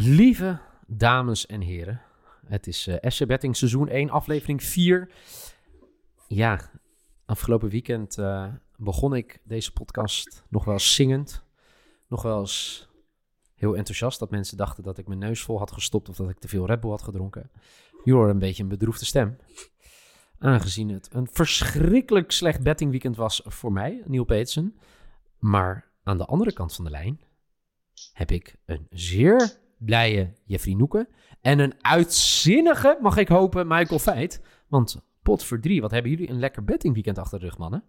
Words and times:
Lieve 0.00 0.58
dames 0.86 1.46
en 1.46 1.60
heren, 1.60 2.02
het 2.46 2.66
is 2.66 2.86
eh 2.86 3.10
SC 3.10 3.26
Betting 3.26 3.56
seizoen 3.56 3.88
1, 3.88 4.10
aflevering 4.10 4.62
4. 4.62 5.10
Ja, 6.26 6.70
afgelopen 7.24 7.68
weekend 7.68 8.18
eh, 8.18 8.46
begon 8.76 9.14
ik 9.14 9.40
deze 9.44 9.72
podcast 9.72 10.44
nog 10.48 10.64
wel 10.64 10.78
zingend. 10.78 11.44
Nog 12.08 12.22
wel 12.22 12.40
eens 12.40 12.88
heel 13.54 13.76
enthousiast 13.76 14.18
dat 14.18 14.30
mensen 14.30 14.56
dachten 14.56 14.82
dat 14.82 14.98
ik 14.98 15.06
mijn 15.06 15.18
neus 15.18 15.42
vol 15.42 15.58
had 15.58 15.72
gestopt 15.72 16.08
of 16.08 16.16
dat 16.16 16.30
ik 16.30 16.38
te 16.38 16.48
veel 16.48 16.66
Red 16.66 16.80
Bull 16.80 16.90
had 16.90 17.02
gedronken. 17.02 17.50
Je 18.04 18.12
hoort 18.12 18.30
een 18.30 18.38
beetje 18.38 18.62
een 18.62 18.68
bedroefde 18.68 19.04
stem. 19.04 19.36
Aangezien 20.38 20.88
het 20.88 21.08
een 21.12 21.28
verschrikkelijk 21.32 22.30
slecht 22.30 22.62
bettingweekend 22.62 23.16
was 23.16 23.42
voor 23.44 23.72
mij, 23.72 24.02
Neil 24.06 24.24
Petersen. 24.24 24.78
Maar 25.38 25.90
aan 26.02 26.18
de 26.18 26.26
andere 26.26 26.52
kant 26.52 26.74
van 26.74 26.84
de 26.84 26.90
lijn 26.90 27.20
heb 28.12 28.30
ik 28.30 28.56
een 28.64 28.86
zeer 28.90 29.66
blije 29.78 30.32
Jeffrey 30.44 30.74
Noeken. 30.74 31.08
En 31.40 31.58
een 31.58 31.74
uitzinnige, 31.80 32.98
mag 33.00 33.16
ik 33.16 33.28
hopen, 33.28 33.66
Michael 33.66 33.98
Feit. 33.98 34.40
Want 34.68 35.00
pot 35.22 35.44
voor 35.44 35.60
drie, 35.60 35.80
wat 35.80 35.90
hebben 35.90 36.10
jullie 36.10 36.30
een 36.30 36.38
lekker 36.38 36.64
bettingweekend 36.64 37.18
achter 37.18 37.38
de 37.38 37.44
rug, 37.44 37.58
mannen? 37.58 37.84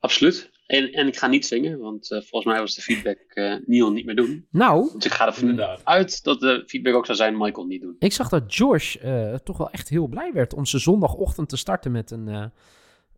Absoluut. 0.00 0.50
En, 0.66 0.92
en 0.92 1.06
ik 1.06 1.16
ga 1.16 1.26
niet 1.26 1.46
zingen, 1.46 1.78
want 1.78 2.10
eh, 2.10 2.18
volgens 2.20 2.44
mij 2.52 2.60
was 2.60 2.74
de 2.74 2.82
feedback 2.82 3.18
eh 3.28 3.54
Neil 3.66 3.92
niet 3.92 4.04
meer 4.06 4.16
doen. 4.16 4.46
Nou, 4.50 4.90
Dus 4.94 5.04
ik 5.04 5.12
ga 5.12 5.26
ervan 5.26 5.48
Inderdaad. 5.48 5.80
uit 5.84 6.24
dat 6.24 6.40
de 6.40 6.62
feedback 6.66 6.94
ook 6.94 7.04
zou 7.06 7.16
zijn 7.18 7.36
Michael 7.36 7.66
niet 7.66 7.80
doen. 7.80 7.96
ik 7.98 8.12
zag 8.12 8.28
dat 8.28 8.42
George 8.46 8.98
eh, 9.00 9.34
toch 9.34 9.56
wel 9.56 9.70
echt 9.70 9.88
heel 9.88 10.06
blij 10.06 10.32
werd 10.32 10.54
om 10.54 10.66
zijn 10.66 10.82
zondagochtend 10.82 11.48
te 11.48 11.56
starten 11.56 11.92
met 11.92 12.10
een, 12.10 12.28
eh, 12.28 12.44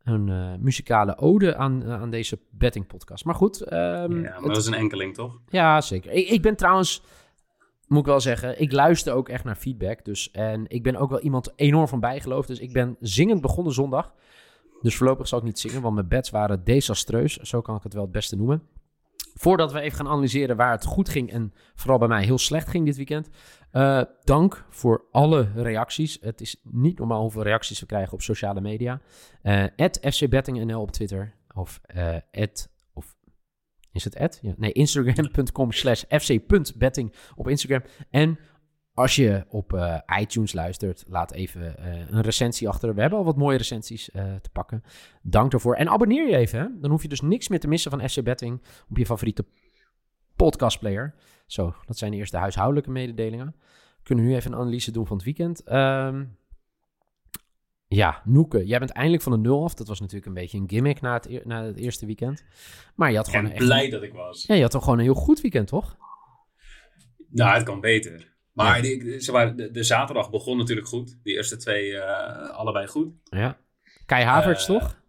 een 0.05 0.29
eh, 0.29 0.55
muzikale 0.59 1.17
ode 1.19 1.57
aan, 1.57 1.85
aan 1.85 2.11
deze 2.11 2.39
bettingpodcast. 2.51 3.25
Maar 3.25 3.35
goed, 3.35 3.61
ehm, 3.61 4.23
Ja, 4.23 4.41
maar 4.41 4.49
dat 4.49 4.57
is 4.57 4.67
een 4.67 4.75
enkeling, 4.75 5.15
toch? 5.15 5.41
Ja, 5.49 5.81
zeker. 5.81 6.11
Ik, 6.13 6.29
ik 6.29 6.43
ben 6.43 6.57
trouwens, 6.57 7.03
moet 7.89 8.01
ik 8.01 8.07
wel 8.07 8.21
zeggen, 8.21 8.61
ik 8.61 8.73
luister 8.73 9.13
ook 9.13 9.29
echt 9.29 9.45
naar 9.45 9.57
feedback. 9.57 10.05
Dus, 10.05 10.31
en 10.31 10.65
ik 10.69 10.83
ben 10.83 10.97
ook 10.97 11.11
wel 11.11 11.21
iemand 11.21 11.53
enorm 11.57 11.89
van 11.89 12.01
bijgeloof. 12.01 12.47
Dus 12.47 12.59
ik 12.59 12.73
ben 12.73 12.97
zingend 13.01 13.41
begonnen 13.41 13.73
zondag. 13.73 14.15
Dus 14.83 14.97
voorlopig 14.97 15.29
zal 15.29 15.39
ik 15.39 15.45
niet 15.45 15.59
zingen, 15.59 15.83
want 15.83 15.95
mijn 15.95 16.09
bets 16.09 16.31
waren 16.31 16.65
desastreus. 16.65 17.37
Zo 17.37 17.61
kan 17.61 17.77
ik 17.77 17.83
het 17.83 17.93
wel 17.93 18.03
het 18.03 18.13
beste 18.13 18.37
noemen. 18.37 18.63
Voordat 19.35 19.73
we 19.73 19.81
even 19.81 19.97
gaan 19.97 20.09
analyseren 20.09 20.57
waar 20.57 20.71
het 20.71 20.85
goed 20.85 21.09
ging 21.09 21.33
en 21.33 21.53
vooral 21.75 21.99
bij 21.99 22.09
mij 22.09 22.25
heel 22.25 22.39
slecht 22.39 22.69
ging 22.69 22.85
dit 22.85 22.97
weekend. 22.97 23.29
eh, 23.71 24.03
dank 24.25 24.65
voor 24.69 25.05
alle 25.11 25.49
reacties. 25.55 26.19
Het 26.21 26.41
is 26.41 26.61
niet 26.63 26.99
normaal 26.99 27.21
hoeveel 27.21 27.43
reacties 27.43 27.81
we 27.81 27.87
krijgen 27.87 28.13
op 28.13 28.23
sociale 28.23 28.61
media. 28.61 29.01
Eh 29.43 29.65
@fcbettingnl 30.01 30.81
op 30.81 30.91
Twitter 30.91 31.35
of 31.55 31.81
of 32.33 32.78
is 33.99 34.05
het 34.05 34.19
ad? 34.19 34.41
Nee, 34.57 34.73
instagram.com 34.73 35.73
slash 35.73 36.03
fc.betting 36.09 37.15
op 37.35 37.49
Instagram. 37.49 37.83
En 38.11 38.39
als 38.95 39.17
je 39.17 39.45
op 39.49 39.73
eh, 39.73 39.99
iTunes 40.21 40.53
luistert, 40.53 41.05
laat 41.07 41.33
even 41.33 41.79
eh, 41.79 42.11
een 42.11 42.21
recensie 42.21 42.69
achter. 42.69 42.95
We 42.95 43.01
hebben 43.01 43.19
al 43.19 43.25
wat 43.25 43.37
mooie 43.37 43.57
recensies 43.57 44.11
eh, 44.11 44.35
te 44.35 44.51
pakken. 44.51 44.83
Dank 45.23 45.51
daarvoor. 45.51 45.75
En 45.75 45.89
abonneer 45.89 46.29
je 46.29 46.37
even. 46.37 46.59
Hè? 46.59 46.67
Dan 46.81 46.91
hoef 46.91 47.03
je 47.03 47.09
dus 47.09 47.21
niks 47.21 47.49
meer 47.49 47.61
te 47.61 47.69
missen 47.69 47.91
van 47.91 48.09
FC 48.09 48.23
Betting 48.23 48.63
op 48.91 48.97
je 48.97 49.07
favoriete 49.07 49.45
podcastplayer. 50.37 51.15
Zo, 51.47 51.75
dat 51.87 51.99
zijn 51.99 52.11
de 52.11 52.17
eerste 52.17 52.37
huishoudelijke 52.37 52.91
mededelingen. 52.91 53.55
Kunnen 54.03 54.25
we 54.25 54.31
nu 54.31 54.37
even 54.37 54.53
een 54.53 54.59
analyse 54.59 54.91
doen 54.91 55.07
van 55.07 55.17
het 55.17 55.25
weekend. 55.25 55.63
Ehm, 55.63 56.25
ja, 57.89 58.23
Noeke, 58.25 58.67
jij 58.67 58.79
bent 58.79 58.91
eindelijk 58.91 59.23
van 59.23 59.33
de 59.33 59.39
nul 59.39 59.65
af. 59.65 59.75
Dat 59.75 59.89
was 59.89 60.01
natuurlijk 60.01 60.27
een 60.27 60.35
beetje 60.35 60.59
een 60.59 60.69
gimmick 60.69 61.01
na 61.01 61.13
het, 61.13 61.45
na 61.45 61.65
het 61.65 61.77
eerste 61.77 62.07
weekend. 62.07 62.45
Maar 62.95 63.11
je 63.11 63.17
had 63.17 63.29
gewoon 63.29 63.45
En 63.45 63.51
echt... 63.51 63.65
blij 63.65 63.91
dat 63.91 64.03
ik 64.03 64.13
was. 64.13 64.45
Ja, 64.47 64.55
je 64.55 64.63
had 64.63 64.71
toch 64.71 64.83
gewoon 64.85 64.99
een 64.99 65.05
heel 65.05 65.15
goed 65.15 65.41
weekend, 65.41 65.69
toch? 65.69 65.97
Nou, 67.31 67.55
het 67.55 67.63
kan 67.63 67.81
beter. 67.81 68.37
Maar 68.53 68.83
die, 68.83 69.21
zeg 69.21 69.35
maar, 69.35 69.57
de, 69.57 69.71
de 69.71 69.83
zaterdag 69.83 70.31
begon 70.31 70.57
natuurlijk 70.57 70.89
goed. 70.89 71.19
Die 71.23 71.35
eerste 71.35 71.57
twee 71.57 71.99
eh, 71.99 72.51
allebei 72.51 72.87
goed. 72.87 73.15
Ja. 73.25 73.59
Kai 74.07 74.25
Havertz, 74.25 74.69
Eh, 74.69 74.79
toch? 74.79 75.01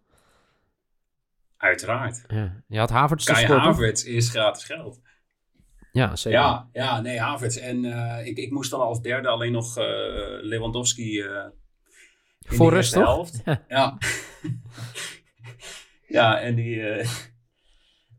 Uiteraard. 1.56 2.24
Ja. 2.28 2.62
Je 2.68 2.78
had 2.78 2.90
Havertz 2.90 3.24
Kai 3.24 3.44
scoren, 3.44 3.62
toch? 3.62 3.72
Havertz 3.72 4.04
is 4.04 4.30
gratis 4.30 4.64
geld. 4.64 5.00
Ja, 5.92 6.16
zeker. 6.16 6.38
Ja, 6.40 6.68
ja, 6.72 7.00
nee, 7.00 7.20
Havertz. 7.20 7.56
En 7.56 7.84
eh, 7.84 8.26
ik, 8.26 8.36
ik 8.38 8.50
moest 8.50 8.70
dan 8.70 8.80
als 8.80 9.00
derde 9.02 9.28
alleen 9.28 9.52
nog 9.52 9.76
eh, 9.78 9.84
Lewandowski 10.40 11.20
eh 11.20 11.46
in 12.48 12.56
Voor 12.56 12.70
rust, 12.72 12.96
eerste 12.96 12.98
toch? 12.98 13.06
helft. 13.44 13.64
Ja. 13.68 13.98
ja, 16.18 16.40
en 16.40 16.54
die, 16.54 16.82
eh, 16.88 17.08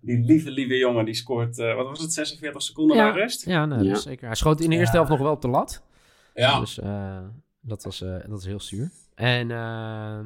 die 0.02 0.18
lieve, 0.20 0.52
lieve 0.52 0.78
jongen 0.78 1.06
die 1.06 1.14
scoort, 1.14 1.60
eh, 1.60 1.76
wat 1.76 1.88
was 1.88 2.00
het, 2.00 2.14
46 2.14 2.62
seconden 2.62 2.98
Ja. 2.98 3.04
na 3.04 3.12
rust? 3.12 3.46
Ja, 3.46 3.66
nee, 3.66 3.96
zeker. 3.96 4.26
Hij 4.26 4.36
schoot 4.36 4.60
in 4.62 4.70
de 4.70 4.76
eerste 4.76 4.92
Ja. 4.98 5.04
helft 5.04 5.10
nog 5.10 5.20
wel 5.28 5.32
op 5.36 5.42
de 5.42 5.48
lat. 5.48 5.84
Ja. 6.34 6.60
Dus 6.60 6.80
eh, 6.80 7.18
dat, 7.62 7.84
was, 7.84 8.02
eh, 8.02 8.16
dat 8.28 8.40
is 8.40 8.46
heel 8.46 8.60
zuur. 8.60 8.90
En 9.16 9.52
eh, 9.52 10.20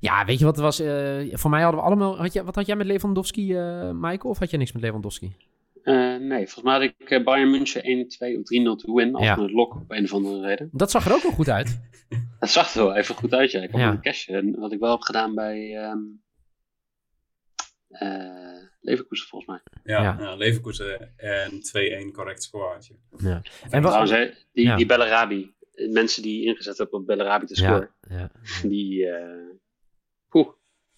ja, 0.00 0.24
weet 0.24 0.38
je 0.38 0.44
wat 0.44 0.56
er 0.56 0.62
was? 0.62 0.80
eh, 0.80 1.34
voor 1.36 1.50
mij 1.50 1.62
hadden 1.62 1.80
we 1.80 1.86
allemaal... 1.86 2.16
Had 2.18 2.32
je, 2.32 2.44
wat 2.44 2.54
had 2.54 2.66
jij 2.66 2.76
met 2.76 2.86
Lewandowski, 2.86 3.56
eh 3.56 3.90
Michael? 3.92 4.30
Of 4.30 4.38
had 4.38 4.50
jij 4.50 4.58
niks 4.58 4.72
met 4.72 4.82
Lewandowski? 4.82 5.36
Eh, 5.82 6.16
nee, 6.16 6.36
volgens 6.46 6.62
mij 6.64 6.72
had 6.72 6.82
ik 6.82 7.10
eh, 7.10 7.24
Bayern 7.24 7.50
München 7.50 7.82
1-2 7.82 8.38
of 8.38 8.42
3-0 8.42 8.76
te 8.76 8.92
win. 8.94 9.14
Als 9.14 9.24
Ja. 9.24 9.36
een 9.38 9.50
lok 9.52 9.74
op 9.74 9.90
een 9.90 10.04
of 10.04 10.12
andere 10.12 10.46
reden. 10.46 10.68
Dat 10.72 10.90
zag 10.90 11.06
er 11.06 11.12
ook 11.14 11.22
wel 11.22 11.32
goed 11.32 11.48
uit. 11.48 11.80
Het 12.40 12.50
zag 12.50 12.74
er 12.74 12.84
wel 12.84 12.94
even 12.96 13.14
goed 13.14 13.32
uit, 13.34 13.50
ja. 13.50 13.60
Ik 13.62 13.70
had 13.70 13.80
Ja. 13.80 13.90
een 13.90 14.00
cashje. 14.00 14.32
En 14.36 14.58
wat 14.58 14.72
ik 14.72 14.78
wel 14.80 14.90
heb 14.90 15.00
gedaan 15.00 15.34
bij 15.34 15.76
ehm 15.76 15.98
eh, 17.88 18.62
Leverkusen, 18.80 19.28
volgens 19.28 19.50
mij. 19.50 19.60
Ja, 19.96 20.02
Ja. 20.02 20.16
ja. 20.20 20.34
Leverkusen 20.34 21.12
en 21.18 21.50
2-1 21.62 22.12
correct 22.12 22.42
score 22.42 22.72
had 22.72 22.86
je. 22.86 22.94
Ja. 23.16 23.42
En 23.70 23.82
wat, 23.82 23.92
Trouwens, 23.92 24.46
die, 24.52 24.64
Ja. 24.66 24.76
die 24.76 24.86
Bellarabi. 24.86 25.54
Mensen 25.90 26.22
die 26.22 26.44
ingezet 26.44 26.78
hebben 26.78 27.00
op 27.00 27.06
Bellarabi 27.06 27.46
te 27.46 27.54
scoren. 27.56 27.90
ja, 28.08 28.30
Die... 28.62 29.06
eh 29.06 29.50
Oeh, 30.32 30.48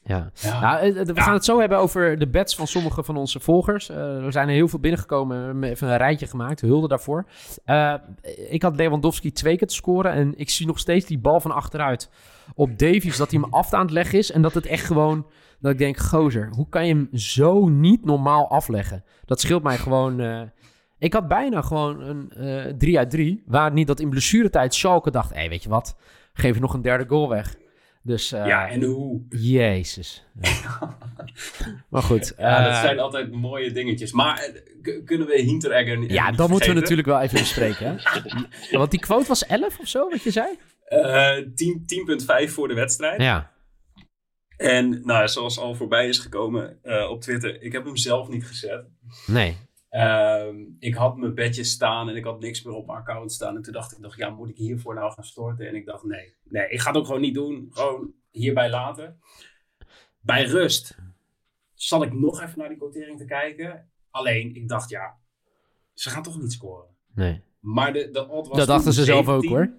ja. 0.05 0.31
Ja. 0.35 0.61
Nou, 0.61 0.79
eh, 0.79 1.01
eh, 1.01 1.07
we 1.07 1.21
gaan 1.21 1.35
het 1.35 1.45
zo 1.45 1.61
hebben 1.61 1.79
over 1.79 2.19
de 2.19 2.29
bets 2.29 2.57
van 2.57 2.67
sommige 2.67 3.03
van 3.03 3.17
onze 3.17 3.41
volgers. 3.41 3.89
Eh, 3.89 4.25
er 4.25 4.33
zijn 4.33 4.49
er 4.49 4.55
heel 4.55 4.69
veel 4.69 4.79
binnengekomen. 4.79 5.39
We 5.39 5.45
hebben 5.45 5.71
even 5.71 5.89
een 5.89 5.97
rijtje 5.97 6.27
gemaakt. 6.27 6.61
Hulde 6.61 6.89
daarvoor. 6.89 7.27
Eh, 7.65 7.95
ik 8.49 8.63
had 8.63 8.77
Lewandowski 8.77 9.33
twee 9.33 9.57
keer 9.57 9.67
te 9.67 9.75
scoren. 9.75 10.13
En 10.13 10.33
ik 10.37 10.51
zie 10.51 10.67
nog 10.67 10.79
steeds 10.79 11.07
die 11.07 11.19
bal 11.19 11.41
van 11.41 11.51
achteruit 11.53 12.11
op 12.55 12.79
Davies. 12.79 13.17
Dat 13.17 13.31
hij 13.31 13.41
hem 13.41 13.53
af 13.53 13.73
aan 13.73 13.81
het 13.81 13.91
leggen 13.91 14.19
is. 14.19 14.31
En 14.31 14.43
dat 14.43 14.55
het 14.55 14.67
echt 14.67 14.85
gewoon... 14.87 15.27
Dat 15.61 15.73
ik 15.73 15.79
denk, 15.79 15.97
gozer, 15.97 16.49
hoe 16.55 16.69
kan 16.69 16.87
je 16.87 16.95
hem 16.95 17.09
zo 17.13 17.69
niet 17.69 18.05
normaal 18.05 18.51
afleggen? 18.51 19.05
Dat 19.25 19.41
scheelt 19.41 19.63
mij 19.63 19.77
gewoon... 19.79 20.21
eh, 20.21 20.41
ik 20.99 21.13
had 21.13 21.29
bijna 21.29 21.63
gewoon 21.63 22.01
een 22.01 22.31
eh 22.31 22.73
3 22.79 22.99
uit 22.99 23.11
3. 23.11 23.43
Waar 23.47 23.73
niet 23.73 23.87
dat 23.87 24.01
in 24.01 24.09
blessuretijd 24.11 24.75
Schalke 24.75 25.11
dacht... 25.11 25.35
Hé, 25.35 25.49
weet 25.49 25.63
je 25.63 25.69
wat? 25.69 25.97
Geef 26.33 26.55
je 26.55 26.61
nog 26.61 26.75
een 26.75 26.83
derde 26.83 27.05
goal 27.09 27.29
weg. 27.29 27.55
Dus 28.07 28.33
eh, 28.33 28.47
ja, 28.47 28.69
en 28.69 28.83
hoe? 28.83 29.23
Jezus. 29.29 30.25
Ja. 30.41 30.97
maar 31.91 32.03
goed. 32.03 32.35
Ja, 32.39 32.65
dat 32.65 32.73
eh, 32.73 32.81
zijn 32.81 32.99
altijd 32.99 33.33
mooie 33.33 33.73
dingetjes. 33.73 34.13
Maar 34.13 34.39
eh, 34.83 35.05
kunnen 35.05 35.27
we 35.27 35.41
Hinteregger 35.41 35.99
niet 35.99 36.11
ja, 36.11 36.33
dat 36.33 36.49
moeten 36.49 36.75
we 36.75 36.81
natuurlijk 36.81 37.09
wel 37.09 37.21
even 37.21 37.39
bespreken. 37.39 37.99
Hè? 37.99 37.99
Want 38.79 38.91
die 38.91 39.01
quote 39.01 39.29
was 39.29 39.47
11 39.47 39.79
of 39.79 39.89
zo, 39.89 40.09
wat 40.09 40.23
je 40.23 40.31
zei? 40.31 40.59
Eh, 40.85 41.37
10 41.55 41.85
10.5 42.47 42.53
voor 42.53 42.69
de 42.69 42.75
wedstrijd. 42.75 43.21
Ja. 43.21 43.53
En 44.57 45.01
nou, 45.05 45.29
zoals 45.29 45.59
al 45.59 45.75
voorbij 45.75 46.09
is 46.09 46.19
gekomen 46.19 46.79
eh, 46.83 47.11
op 47.11 47.21
Twitter, 47.21 47.63
ik 47.63 47.73
heb 47.73 47.85
hem 47.85 47.97
zelf 47.97 48.29
niet 48.29 48.47
gezet. 48.47 48.85
Nee. 49.27 49.57
Ehm, 49.95 50.57
ik 50.79 50.95
had 50.95 51.17
mijn 51.17 51.35
bedjes 51.35 51.71
staan 51.71 52.09
en 52.09 52.17
ik 52.17 52.25
had 52.25 52.41
niks 52.41 52.63
meer 52.63 52.75
op 52.75 52.87
mijn 52.87 52.99
account 52.99 53.33
staan. 53.33 53.57
En 53.57 53.63
toen 53.63 53.73
dacht 53.73 53.93
ik, 53.93 54.03
dacht, 54.03 54.17
ja, 54.17 54.31
moet 54.31 54.49
ik 54.49 54.57
hiervoor 54.57 54.95
nou 54.95 55.13
gaan 55.13 55.25
storten? 55.25 55.69
En 55.69 55.75
ik 55.75 55.87
dacht, 55.87 56.05
nee, 56.05 56.35
nee, 56.43 56.69
ik 56.69 56.81
ga 56.81 56.89
het 56.91 56.99
ook 56.99 57.07
gewoon 57.07 57.21
niet 57.21 57.35
doen. 57.35 57.67
Gewoon 57.71 58.13
hierbij 58.31 58.71
laten. 58.71 59.21
Bij 60.21 60.45
rust 60.45 60.99
zat 61.75 62.03
ik 62.03 62.13
nog 62.13 62.43
even 62.43 62.59
naar 62.59 62.69
die 62.69 62.77
quotering 62.79 63.19
te 63.19 63.25
kijken. 63.25 63.89
Alleen, 64.11 64.55
ik 64.55 64.69
dacht, 64.69 64.91
ja, 64.91 65.17
ze 65.93 66.11
gaan 66.11 66.23
toch 66.23 66.41
niet 66.41 66.53
scoren. 66.53 66.89
Nee. 67.15 67.41
Maar 67.61 67.93
de, 67.93 68.11
de 68.11 68.29
odd 68.29 68.49
was 68.49 68.59
Dat 68.59 68.67
dachten 68.67 68.93
ze 68.93 69.05
zelf 69.05 69.29
ook 69.29 69.43
17, 69.45 69.51
hoor. 69.51 69.73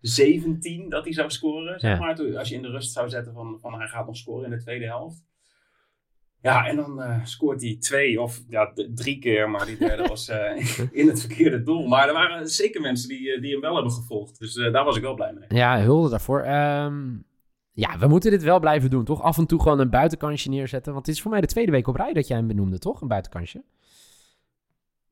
17 0.00 0.88
dat 0.88 1.04
hij 1.04 1.12
zou 1.12 1.30
scoren, 1.30 1.80
zeg 1.80 1.92
Ja. 1.98 1.98
maar. 2.04 2.14
Toen- 2.16 2.36
Als 2.36 2.48
je 2.48 2.54
in 2.54 2.62
de 2.62 2.68
rust 2.70 2.92
zou 2.92 3.08
zetten 3.08 3.32
van, 3.32 3.58
van 3.60 3.74
hij 3.74 3.88
gaat 3.88 4.06
nog 4.06 4.16
scoren 4.16 4.44
in 4.44 4.50
de 4.50 4.62
tweede 4.62 4.84
helft. 4.84 5.22
Ja, 6.42 6.66
en 6.66 6.76
dan 6.76 7.02
eh, 7.02 7.24
scoort 7.24 7.62
hij 7.62 7.76
twee 7.80 8.20
of 8.20 8.40
ja, 8.48 8.72
drie 8.94 9.18
keer, 9.18 9.50
maar 9.50 9.66
die 9.66 9.76
derde 9.76 10.08
was 10.08 10.28
eh, 10.28 10.78
in 11.00 11.08
het 11.08 11.20
verkeerde 11.20 11.62
doel. 11.62 11.86
Maar 11.86 12.06
er 12.08 12.12
waren 12.14 12.48
zeker 12.48 12.80
mensen 12.80 13.08
die, 13.08 13.32
eh, 13.32 13.40
die 13.40 13.52
hem 13.52 13.60
wel 13.60 13.74
hebben 13.74 13.92
gevolgd. 13.92 14.38
Dus 14.38 14.56
eh, 14.56 14.72
daar 14.72 14.84
was 14.84 14.96
ik 14.96 15.02
wel 15.02 15.14
blij 15.14 15.32
mee. 15.32 15.58
Ja, 15.58 15.80
hulde 15.80 16.08
daarvoor. 16.10 16.40
Ehm, 16.40 17.08
ja, 17.72 17.98
we 17.98 18.06
moeten 18.08 18.30
dit 18.30 18.42
wel 18.42 18.60
blijven 18.60 18.90
doen, 18.90 19.04
toch? 19.04 19.22
Af 19.22 19.38
en 19.38 19.46
toe 19.46 19.62
gewoon 19.62 19.78
een 19.80 19.90
buitenkansje 19.90 20.48
neerzetten. 20.48 20.92
Want 20.92 21.04
dit 21.04 21.14
is 21.14 21.22
voor 21.22 21.30
mij 21.30 21.40
de 21.40 21.46
tweede 21.46 21.70
week 21.72 21.86
op 21.86 21.96
rij 21.96 22.12
dat 22.12 22.26
jij 22.26 22.36
hem 22.36 22.46
benoemde, 22.46 22.78
toch? 22.78 23.00
Een 23.00 23.08
buitenkansje. 23.08 23.62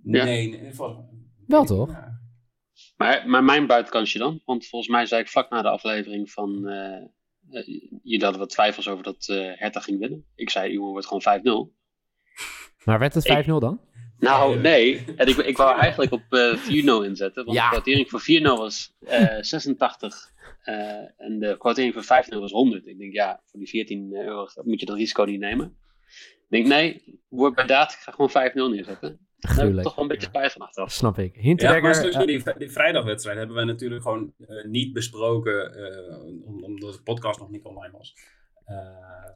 Ja. 0.03 0.25
Nee, 0.25 0.49
nee 0.61 0.75
volgens- 0.75 1.07
Wel 1.47 1.65
toch? 1.65 1.91
Ja. 1.91 2.21
Maar, 2.97 3.25
maar 3.29 3.45
mijn 3.45 3.67
buitenkansje 3.67 4.19
dan? 4.19 4.41
Want 4.45 4.67
volgens 4.67 4.91
mij 4.91 5.07
zei 5.07 5.21
ik 5.21 5.29
vlak 5.29 5.51
na 5.51 5.63
de 5.63 5.69
aflevering 5.69 6.31
van... 6.31 6.67
eh 7.51 7.67
jullie 8.03 8.23
hadden 8.23 8.39
wat 8.41 8.51
twijfels 8.51 8.89
over 8.89 9.05
dat 9.05 9.29
eh 9.29 9.51
Hertha 9.55 9.81
ging 9.81 9.99
winnen. 9.99 10.25
Ik 10.35 10.51
zei, 10.51 10.73
jongen, 10.73 10.91
wordt 10.91 11.07
gewoon 11.07 11.69
5-0. 11.69 11.77
Maar 12.85 12.99
werd 12.99 13.15
het 13.15 13.45
5-0 13.47 13.47
dan? 13.59 13.81
Nou, 14.19 14.61
Nee. 14.61 15.05
En 15.17 15.27
ik, 15.29 15.37
ik 15.37 15.57
wou 15.57 15.79
eigenlijk 15.79 16.13
op 16.13 16.23
eh 16.31 16.57
4-0 16.57 17.05
inzetten. 17.05 17.45
Want 17.45 17.57
Ja. 17.57 17.65
de 17.65 17.71
kwartering 17.71 18.11
voor 18.11 18.21
4-0 18.21 18.43
was 18.43 18.95
eh 19.07 19.37
86. 19.41 20.33
eh, 20.63 20.75
en 21.17 21.39
de 21.39 21.57
kwartering 21.59 21.95
voor 21.95 22.25
5-0 22.35 22.39
was 22.39 22.51
100. 22.53 22.87
Ik 22.87 22.99
denk, 22.99 23.13
ja, 23.13 23.43
voor 23.47 23.59
die 23.61 23.69
14 23.69 24.15
euro 24.15 24.47
moet 24.65 24.81
je 24.81 24.87
dat 24.87 24.97
risico 24.97 25.25
niet 25.25 25.41
nemen. 25.41 25.77
Ik 26.07 26.47
denk, 26.49 26.67
nee, 26.67 27.21
word 27.29 27.55
bij 27.55 27.67
daad. 27.67 27.93
Ik 27.93 27.99
ga 27.99 28.13
gewoon 28.13 28.31
5-0 28.31 28.75
neerzetten. 28.75 29.28
Daar 29.39 29.51
heb 29.51 29.51
ik 29.51 29.57
Gruwelijk. 29.59 29.87
toch 29.87 29.95
wel 29.95 30.05
een 30.05 30.11
beetje 30.11 30.27
spijt 30.27 30.53
van 30.53 30.63
achteraf. 30.63 30.91
Snap 30.93 31.19
ik. 31.19 31.35
Ja, 31.35 31.41
Hinteregger... 31.41 31.83
maar 31.83 31.95
sowieso 31.95 32.21
eh, 32.21 32.27
die, 32.27 32.43
die 32.59 32.71
vrijdagwedstrijd 32.73 33.39
hebben 33.39 33.57
wij 33.57 33.65
natuurlijk 33.65 34.03
gewoon 34.03 34.33
eh, 34.49 34.65
niet 34.65 34.93
besproken, 34.93 35.75
eh, 35.75 36.19
om- 36.47 36.65
omdat 36.65 36.93
de 36.93 37.01
podcast 37.03 37.39
nog 37.41 37.51
niet 37.51 37.65
online 37.65 37.93
was. 37.97 38.15
Eh, 38.65 38.77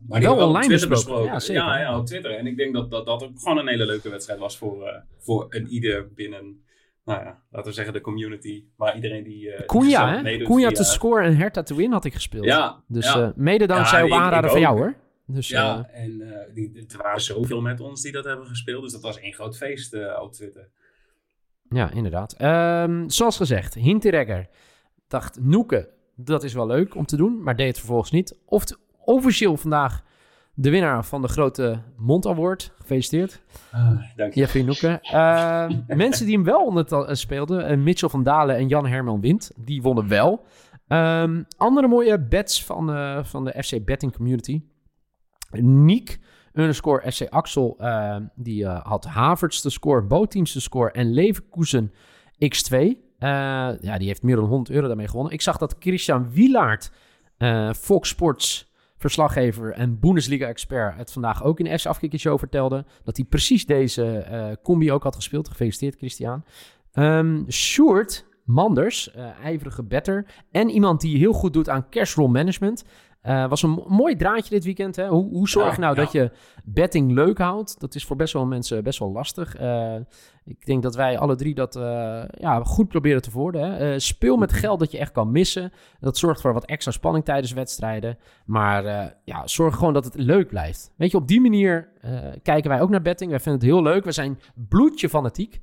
maar 0.08 0.20
die 0.20 0.28
Wel 0.28 0.46
online 0.46 0.66
Twitter 0.66 0.88
besproken, 0.88 1.24
ja, 1.32 1.38
zeker. 1.40 1.62
Ja, 1.62 1.78
ja, 1.78 1.98
op 1.98 2.06
Twitter. 2.06 2.30
En 2.30 2.46
ik 2.46 2.56
denk 2.56 2.74
dat 2.74 2.90
dat, 2.90 3.06
dat 3.06 3.22
ook 3.22 3.30
gewoon 3.40 3.58
een 3.58 3.68
hele 3.68 3.86
leuke 3.86 4.08
wedstrijd 4.10 4.38
was 4.38 4.58
voor, 4.58 4.86
eh, 4.88 4.96
voor 5.18 5.46
een 5.48 5.66
ieder 5.68 6.12
binnen, 6.12 6.64
nou 7.04 7.24
ja, 7.24 7.42
laten 7.50 7.68
we 7.68 7.74
zeggen 7.76 7.94
de 7.94 8.00
community. 8.00 8.64
Maar 8.76 8.94
iedereen 8.94 9.24
die... 9.24 9.50
eh 9.52 9.66
Cunha, 9.66 10.06
gezellig 10.14 10.38
hè? 10.38 10.44
Cunha 10.44 10.68
via- 10.68 10.76
te 10.76 10.84
score 10.84 11.24
en 11.24 11.36
Hertha 11.36 11.62
te 11.62 11.74
win 11.74 11.92
had 11.92 12.04
ik 12.04 12.12
gespeeld. 12.14 12.44
Ja, 12.44 12.82
Dus 12.88 13.12
ja. 13.12 13.20
eh, 13.22 13.28
mede 13.34 13.66
dankzij 13.66 13.98
Ja, 13.98 14.04
op 14.04 14.12
aanraden 14.22 14.50
van 14.50 14.60
jou, 14.60 14.78
hoor. 14.78 14.94
Dus 15.26 15.48
Ja, 15.48 15.88
eh, 15.88 16.02
en 16.02 16.20
eh, 16.20 16.54
die, 16.54 16.86
er 16.88 17.02
waren 17.02 17.20
zoveel 17.20 17.60
met 17.60 17.80
ons 17.80 18.02
die 18.02 18.12
dat 18.12 18.24
hebben 18.24 18.46
gespeeld. 18.46 18.82
Dus 18.82 18.92
dat 18.92 19.02
was 19.02 19.18
één 19.18 19.32
groot 19.32 19.56
feest 19.56 19.94
eh, 19.94 20.22
op 20.22 20.32
Twitter. 20.32 20.68
ja, 21.68 21.90
inderdaad. 21.90 22.32
Ehm, 22.32 23.08
zoals 23.08 23.36
gezegd, 23.36 23.74
Hinteregger 23.74 24.48
dacht 25.08 25.40
Noeke, 25.40 25.88
dat 26.16 26.44
is 26.44 26.52
wel 26.52 26.66
leuk 26.66 26.94
om 26.94 27.06
te 27.06 27.16
doen, 27.16 27.42
maar 27.42 27.56
deed 27.56 27.66
het 27.66 27.78
vervolgens 27.78 28.10
niet. 28.10 28.38
Of 28.44 28.64
officieel 28.98 29.56
vandaag 29.56 30.02
de 30.54 30.70
winnaar 30.70 31.04
van 31.04 31.22
de 31.22 31.28
grote 31.28 31.82
Mond 31.96 32.26
Award. 32.26 32.72
Gefeliciteerd. 32.78 33.42
dank 34.16 34.34
je. 34.34 34.40
Jeffrey 34.40 34.62
Noeke. 34.62 34.98
Ehm, 35.02 35.80
mensen 36.04 36.26
die 36.26 36.34
hem 36.34 36.44
wel 36.44 36.64
onder 36.64 37.16
speelden, 37.16 37.66
eh, 37.66 37.76
Mitchell 37.76 38.08
van 38.08 38.22
Dalen 38.22 38.56
en 38.56 38.68
Jan 38.68 38.86
Herman 38.86 39.20
Wind, 39.20 39.52
die 39.56 39.82
wonnen 39.82 40.08
wel. 40.08 40.44
Ehm, 40.88 41.42
andere 41.56 41.88
mooie 41.88 42.20
bets 42.20 42.64
van, 42.64 42.86
van 43.24 43.44
de 43.44 43.62
FC 43.62 43.84
Betting 43.84 44.16
Community. 44.16 44.62
Niek 45.60 46.18
underscore 46.52 47.12
FC 47.12 47.26
Axel, 47.28 47.76
eh, 47.78 48.16
die 48.34 48.64
eh, 48.64 48.84
had 48.84 49.04
Havertz 49.04 49.60
te 49.60 49.70
score, 49.70 50.02
Boteams 50.02 50.52
te 50.52 50.60
score 50.60 50.90
en 50.90 51.12
Leverkusen 51.12 51.92
X2. 52.34 52.76
Eh, 53.18 53.28
ja, 53.80 53.98
die 53.98 54.06
heeft 54.06 54.22
meer 54.22 54.36
dan 54.36 54.44
100 54.44 54.70
euro 54.70 54.86
daarmee 54.86 55.08
gewonnen. 55.08 55.32
Ik 55.32 55.42
zag 55.42 55.56
dat 55.56 55.76
Christian 55.78 56.30
Wielaert, 56.30 56.90
Fox 57.76 58.08
Sports 58.08 58.70
verslaggever 58.96 59.72
en 59.72 60.00
Bundesliga-expert, 60.00 60.96
het 60.96 61.12
vandaag 61.12 61.44
ook 61.44 61.58
in 61.58 61.64
de 61.64 61.88
Afkikker 61.88 62.18
Show 62.18 62.38
vertelde. 62.38 62.84
Dat 63.04 63.16
hij 63.16 63.26
precies 63.26 63.66
deze 63.66 64.58
combi 64.62 64.92
ook 64.92 65.02
had 65.02 65.14
gespeeld. 65.14 65.48
Gefeliciteerd, 65.48 65.96
Christian. 65.96 66.44
Ehm 66.92 67.50
Sjoerd 67.50 68.26
Manders, 68.44 69.10
ijverige 69.42 69.82
better. 69.82 70.26
En 70.50 70.70
iemand 70.70 71.00
die 71.00 71.18
heel 71.18 71.32
goed 71.32 71.52
doet 71.52 71.68
aan 71.68 71.88
cashroll 71.88 72.30
management. 72.30 72.84
Eh, 73.22 73.48
was 73.48 73.62
een 73.62 73.70
mo- 73.70 73.84
mooi 73.88 74.16
draadje 74.16 74.50
dit 74.50 74.64
weekend. 74.64 74.96
Hè? 74.96 75.08
Hoe, 75.08 75.28
hoe 75.30 75.48
zorg 75.48 75.74
je 75.74 75.80
nou 75.80 75.94
ja. 75.94 76.02
dat 76.02 76.12
je 76.12 76.30
betting 76.64 77.12
leuk 77.12 77.38
houdt? 77.38 77.80
Dat 77.80 77.94
is 77.94 78.04
voor 78.04 78.16
best 78.16 78.32
wel 78.32 78.46
mensen 78.46 78.82
best 78.82 78.98
wel 78.98 79.12
lastig. 79.12 79.56
Eh, 79.56 79.94
ik 80.44 80.66
denk 80.66 80.82
dat 80.82 80.94
wij 80.94 81.18
alle 81.18 81.36
drie 81.36 81.54
dat 81.54 81.76
eh, 81.76 82.22
ja, 82.30 82.64
goed 82.64 82.88
proberen 82.88 83.22
te 83.22 83.30
worden. 83.30 83.78
Eh, 83.78 83.98
speel 83.98 84.36
met 84.36 84.52
geld 84.52 84.78
dat 84.78 84.90
je 84.90 84.98
echt 84.98 85.12
kan 85.12 85.30
missen. 85.30 85.72
Dat 86.00 86.18
zorgt 86.18 86.40
voor 86.40 86.52
wat 86.52 86.64
extra 86.64 86.92
spanning 86.92 87.24
tijdens 87.24 87.52
wedstrijden. 87.52 88.18
Maar 88.44 89.14
ja, 89.24 89.46
zorg 89.46 89.76
gewoon 89.76 89.92
dat 89.94 90.04
het 90.04 90.14
leuk 90.14 90.48
blijft. 90.48 90.92
Weet 90.96 91.10
je, 91.10 91.16
op 91.16 91.28
die 91.28 91.40
manier 91.40 91.88
kijken 92.42 92.70
wij 92.70 92.80
ook 92.80 92.90
naar 92.90 93.02
betting. 93.02 93.30
Wij 93.30 93.40
vinden 93.40 93.60
het 93.60 93.70
heel 93.70 93.82
leuk. 93.82 94.04
We 94.04 94.12
zijn 94.12 94.38
bloedje 94.68 95.08
fanatiek. 95.08 95.60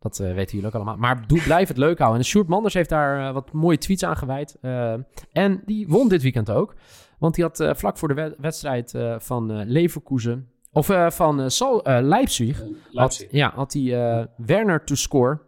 Dat 0.00 0.18
eh, 0.20 0.34
weten 0.34 0.52
jullie 0.54 0.66
ook 0.66 0.74
allemaal. 0.74 0.96
Maar 0.96 1.26
doe, 1.26 1.42
blijf 1.42 1.68
het 1.68 1.76
leuk 1.76 1.98
houden. 1.98 2.20
En 2.20 2.26
Sjoerd 2.26 2.48
Manders 2.48 2.74
heeft 2.74 2.88
daar 2.88 3.26
eh, 3.28 3.32
wat 3.34 3.52
mooie 3.52 3.78
tweets 3.78 4.04
aan 4.04 4.16
gewijd. 4.16 4.56
Eh, 4.60 4.94
en 5.32 5.62
die 5.66 5.88
won 5.88 6.08
dit 6.08 6.22
weekend 6.22 6.50
ook. 6.50 6.74
Want 7.18 7.34
die 7.34 7.44
had 7.44 7.64
vlak 7.78 7.98
voor 7.98 8.08
de 8.08 8.14
wed- 8.14 8.34
wedstrijd 8.38 8.94
van 9.18 9.62
Leverkusen... 9.64 10.48
Of 10.72 10.86
van 11.08 11.50
Sal, 11.50 11.80
Leipzig... 11.84 12.62
Had, 12.92 13.26
ja, 13.30 13.52
had 13.54 13.72
hij 13.72 14.28
Werner 14.36 14.84
to 14.84 14.94
score. 14.94 15.40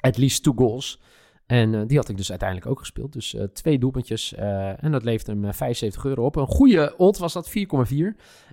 At 0.00 0.16
least 0.18 0.42
two 0.42 0.52
goals. 0.56 1.00
En 1.46 1.86
die 1.86 1.96
had 1.96 2.08
ik 2.08 2.16
dus 2.16 2.30
uiteindelijk 2.30 2.70
ook 2.70 2.78
gespeeld. 2.78 3.12
Dus 3.12 3.36
twee 3.52 3.78
doelpuntjes. 3.78 4.34
en 4.34 4.92
dat 4.92 5.04
levert 5.04 5.26
hem 5.26 5.44
eh, 5.44 5.52
75 5.52 6.04
euro 6.04 6.24
op. 6.24 6.36
Een 6.36 6.46
goede 6.46 6.94
odd 6.96 7.18
was 7.18 7.32
dat, 7.32 7.48
4,4. 7.50 7.54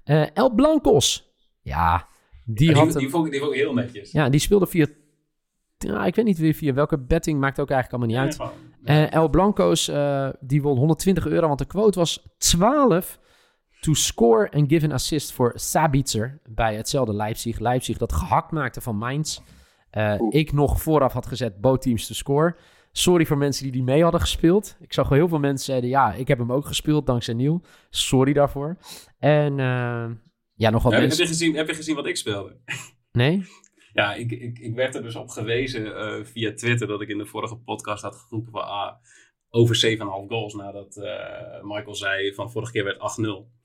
Eh 0.04 0.26
El 0.34 0.54
Blancos. 0.54 1.34
Ja, 1.62 2.08
die 2.46 2.70
Ja, 2.70 2.76
had 2.76 2.84
die, 2.84 2.92
hem- 2.94 3.00
die, 3.02 3.10
vond 3.10 3.32
die 3.32 3.40
vond 3.40 3.54
ik 3.54 3.60
heel 3.60 3.74
netjes. 3.74 4.12
ja, 4.12 4.30
die 4.30 4.40
speelde 4.40 4.68
via... 4.68 4.88
Ja, 5.86 6.06
ik 6.06 6.16
weet 6.16 6.26
niet 6.26 6.38
weer 6.38 6.54
via 6.54 6.74
welke 6.74 7.00
betting, 7.00 7.40
maakt 7.40 7.60
ook 7.60 7.70
eigenlijk 7.70 8.04
allemaal 8.04 8.26
niet 8.26 8.40
uit. 8.40 8.52
Eh, 8.84 9.14
El 9.14 9.30
Blancos, 9.30 9.88
eh, 9.88 10.30
die 10.40 10.62
won 10.62 10.78
120 10.78 11.28
euro, 11.28 11.48
want 11.48 11.60
de 11.60 11.66
quote 11.66 12.00
was 12.00 12.28
12 12.38 13.20
to 13.80 13.94
score 13.94 14.52
and 14.52 14.70
give 14.70 14.86
an 14.86 14.92
assist 14.92 15.32
voor 15.32 15.52
Sabitzer 15.56 16.40
bij 16.50 16.76
hetzelfde 16.76 17.14
Leipzig. 17.14 17.60
Leipzig 17.60 17.98
dat 17.98 18.14
gehakt 18.14 18.52
maakte 18.52 18.82
van 18.82 18.96
Mainz. 18.96 19.40
Eh, 19.90 20.16
Oeh. 20.20 20.36
ik 20.36 20.52
nog 20.52 20.82
vooraf 20.82 21.14
had 21.14 21.26
gezet 21.26 21.62
both 21.62 21.82
teams 21.82 22.08
to 22.08 22.14
score. 22.14 22.56
Sorry 22.92 23.26
voor 23.26 23.38
mensen 23.38 23.64
die 23.64 23.72
die 23.72 23.84
mee 23.84 24.04
hadden 24.04 24.22
gespeeld. 24.22 24.78
Ik 24.80 24.94
zag 24.94 25.10
wel 25.10 25.18
heel 25.18 25.28
veel 25.28 25.40
mensen 25.40 25.66
zeiden, 25.66 25.90
ja, 25.90 26.14
ik 26.14 26.28
heb 26.28 26.38
hem 26.38 26.52
ook 26.52 26.66
gespeeld 26.66 27.06
dankzij 27.06 27.34
Niel. 27.34 27.62
Sorry 27.90 28.34
daarvoor. 28.34 28.78
En 29.20 29.60
eh, 29.60 30.06
ja, 30.54 30.70
nog 30.70 30.84
wat 30.84 30.94
heb, 30.94 31.12
je 31.12 31.28
gezien, 31.28 31.56
heb 31.56 31.68
je 31.68 31.74
gezien 31.74 31.96
wat 31.96 32.06
ik 32.06 32.18
speelde? 32.18 32.58
Nee? 33.12 33.46
Ja, 33.96 34.14
ik, 34.14 34.32
ik, 34.32 34.60
ik 34.60 34.76
werd 34.76 34.96
er 34.96 35.02
dus 35.04 35.16
op 35.16 35.30
gewezen 35.30 35.96
eh, 35.98 36.24
via 36.26 36.54
Twitter 36.54 36.88
dat 36.88 37.02
ik 37.02 37.10
in 37.10 37.18
de 37.18 37.26
vorige 37.26 37.56
podcast 37.58 38.04
had 38.04 38.16
geroepen 38.16 38.52
van 38.52 38.62
ah, 38.68 38.94
over 39.50 39.96
7,5 39.98 39.98
goals 40.28 40.54
nadat 40.54 40.98
eh, 40.98 41.62
Michael 41.64 41.96
zei 41.96 42.34
van 42.34 42.52
vorige 42.52 42.72
keer 42.72 42.84
werd 42.84 42.98
8-0. 42.98 43.64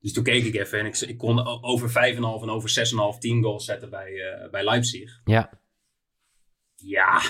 Dus 0.00 0.12
toen 0.12 0.24
keek 0.24 0.44
ik 0.44 0.54
even 0.54 0.78
en 0.78 0.86
ik, 0.86 0.96
ik 0.96 1.18
kon 1.18 1.62
over 1.64 1.88
5,5 1.88 1.94
en 2.16 2.24
over 2.24 2.70
6,5 3.14 3.18
10 3.18 3.42
goals 3.42 3.64
zetten 3.64 3.90
bij, 3.90 4.14
eh, 4.14 4.50
bij 4.50 4.64
Leipzig. 4.64 5.20
Ja, 5.24 5.50
Ja, 6.76 7.20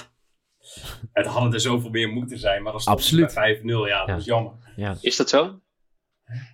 het 1.13 1.27
hadden 1.27 1.53
er 1.53 1.61
zoveel 1.61 1.91
meer 1.91 2.09
moeten 2.09 2.39
zijn, 2.39 2.63
maar 2.63 2.73
dan 2.73 2.81
stond 2.81 3.35
bij 3.35 3.59
5-0. 3.61 3.87
Ja, 3.87 3.99
dat 3.99 4.09
Ja. 4.09 4.17
is 4.17 4.25
jammer. 4.25 4.53
ja. 4.77 4.97
Is 5.01 5.17
dat 5.17 5.29
zo? 5.29 5.61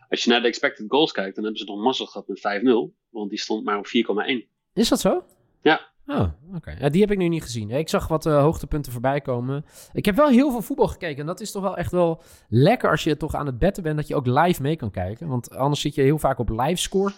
Als 0.09 0.25
je 0.25 0.31
naar 0.31 0.41
de 0.41 0.47
expected 0.49 0.85
goals 0.89 1.13
kijkt, 1.13 1.35
dan 1.35 1.45
hebben 1.45 1.61
ze 1.63 1.67
nog 1.73 1.83
mazzel 1.83 2.07
gehad 2.07 2.29
met 2.29 2.39
5-0. 2.41 2.95
Want 3.11 3.31
die 3.31 3.39
stond 3.39 3.65
maar 3.65 3.79
op 3.79 3.87
4,1. 3.87 4.49
Is 4.73 4.89
dat 4.89 5.01
zo? 5.01 5.25
Ja. 5.65 5.81
Oh, 6.07 6.27
oké. 6.55 6.91
Die 6.91 7.01
heb 7.01 7.11
ik 7.11 7.19
nu 7.19 7.29
niet 7.29 7.43
gezien. 7.43 7.71
Ik 7.71 7.89
zag 7.89 8.09
wat 8.09 8.27
eh, 8.27 8.41
hoogtepunten 8.41 8.93
voorbij 8.93 9.21
komen. 9.21 9.65
Ik 9.93 10.05
heb 10.05 10.17
wel 10.17 10.29
heel 10.29 10.51
veel 10.51 10.63
voetbal 10.63 10.89
gekeken. 10.89 11.21
En 11.21 11.27
dat 11.27 11.41
is 11.41 11.51
toch 11.51 11.63
wel 11.63 11.77
echt 11.77 11.91
wel 11.91 12.23
lekker 12.49 12.91
als 12.91 13.05
je 13.05 13.17
toch 13.17 13.35
aan 13.35 13.47
het 13.47 13.59
betten 13.59 13.83
bent... 13.83 13.97
dat 13.97 14.09
je 14.09 14.15
ook 14.15 14.27
live 14.27 14.63
mee 14.63 14.77
kan 14.77 14.91
kijken. 14.91 15.29
Want 15.29 15.57
anders 15.57 15.81
zit 15.81 15.95
je 15.95 16.03
heel 16.03 16.19
vaak 16.19 16.39
op 16.39 16.49
livescore 16.49 17.13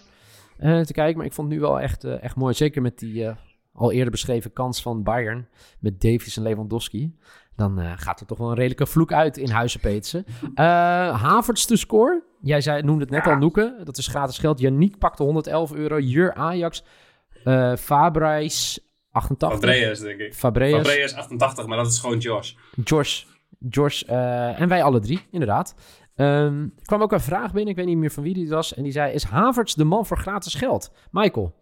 eh 0.57 0.79
te 0.79 0.93
kijken. 0.93 1.17
Maar 1.17 1.25
ik 1.25 1.33
vond 1.33 1.47
het 1.47 1.57
nu 1.57 1.63
wel 1.63 1.79
echt, 1.79 2.03
eh, 2.03 2.23
echt 2.23 2.35
mooi. 2.35 2.53
Zeker 2.53 2.81
met 2.81 2.99
die 2.99 3.29
al 3.73 3.91
eerder 3.91 4.11
beschreven 4.11 4.53
kans 4.53 4.81
van 4.81 5.03
Bayern... 5.03 5.47
met 5.79 6.01
Davies 6.01 6.37
en 6.37 6.43
Lewandowski. 6.43 7.15
Dan 7.55 7.79
gaat 7.97 8.19
er 8.19 8.25
toch 8.25 8.37
wel 8.37 8.49
een 8.49 8.55
redelijke 8.55 8.85
vloek 8.85 9.13
uit 9.13 9.37
in 9.37 9.49
Huizen 9.49 9.79
Peetsen. 9.79 10.25
Havertz 11.13 11.65
te 11.65 11.75
score. 11.75 12.23
Jij 12.41 12.61
zei, 12.61 12.83
noemde 12.83 13.01
het 13.01 13.09
net 13.09 13.27
al, 13.27 13.35
Noeke. 13.35 13.81
Dat 13.83 13.97
is 13.97 14.07
gratis 14.07 14.37
geld. 14.37 14.59
Yannick 14.59 14.97
pakte 14.97 15.23
111 15.23 15.73
euro. 15.73 15.99
Jur 15.99 16.33
Ajax... 16.33 16.83
Eh 17.47 17.75
Fabreis 17.75 18.79
88. 19.11 19.69
Andreas, 19.69 19.99
denk 19.99 20.19
ik. 20.19 20.33
Fabreas. 20.33 20.77
Andreas 20.77 21.13
88, 21.13 21.65
maar 21.65 21.77
dat 21.77 21.87
is 21.87 21.99
gewoon 21.99 22.17
Josh. 22.17 22.53
Josh. 22.83 23.23
Josh 23.69 24.01
eh, 24.01 24.61
en 24.61 24.67
wij 24.67 24.83
alle 24.83 24.99
drie, 24.99 25.27
inderdaad. 25.31 25.75
Ehm, 26.15 26.61
er 26.61 26.85
kwam 26.85 27.01
ook 27.01 27.11
een 27.11 27.19
vraag 27.19 27.51
binnen, 27.51 27.69
ik 27.69 27.75
weet 27.75 27.85
niet 27.85 27.97
meer 27.97 28.11
van 28.11 28.23
wie 28.23 28.33
die 28.33 28.49
was. 28.49 28.73
En 28.73 28.83
die 28.83 28.91
zei, 28.91 29.13
is 29.13 29.23
Havertz 29.23 29.73
de 29.73 29.83
man 29.83 30.05
voor 30.05 30.17
gratis 30.17 30.53
geld? 30.53 30.91
Michael. 31.11 31.55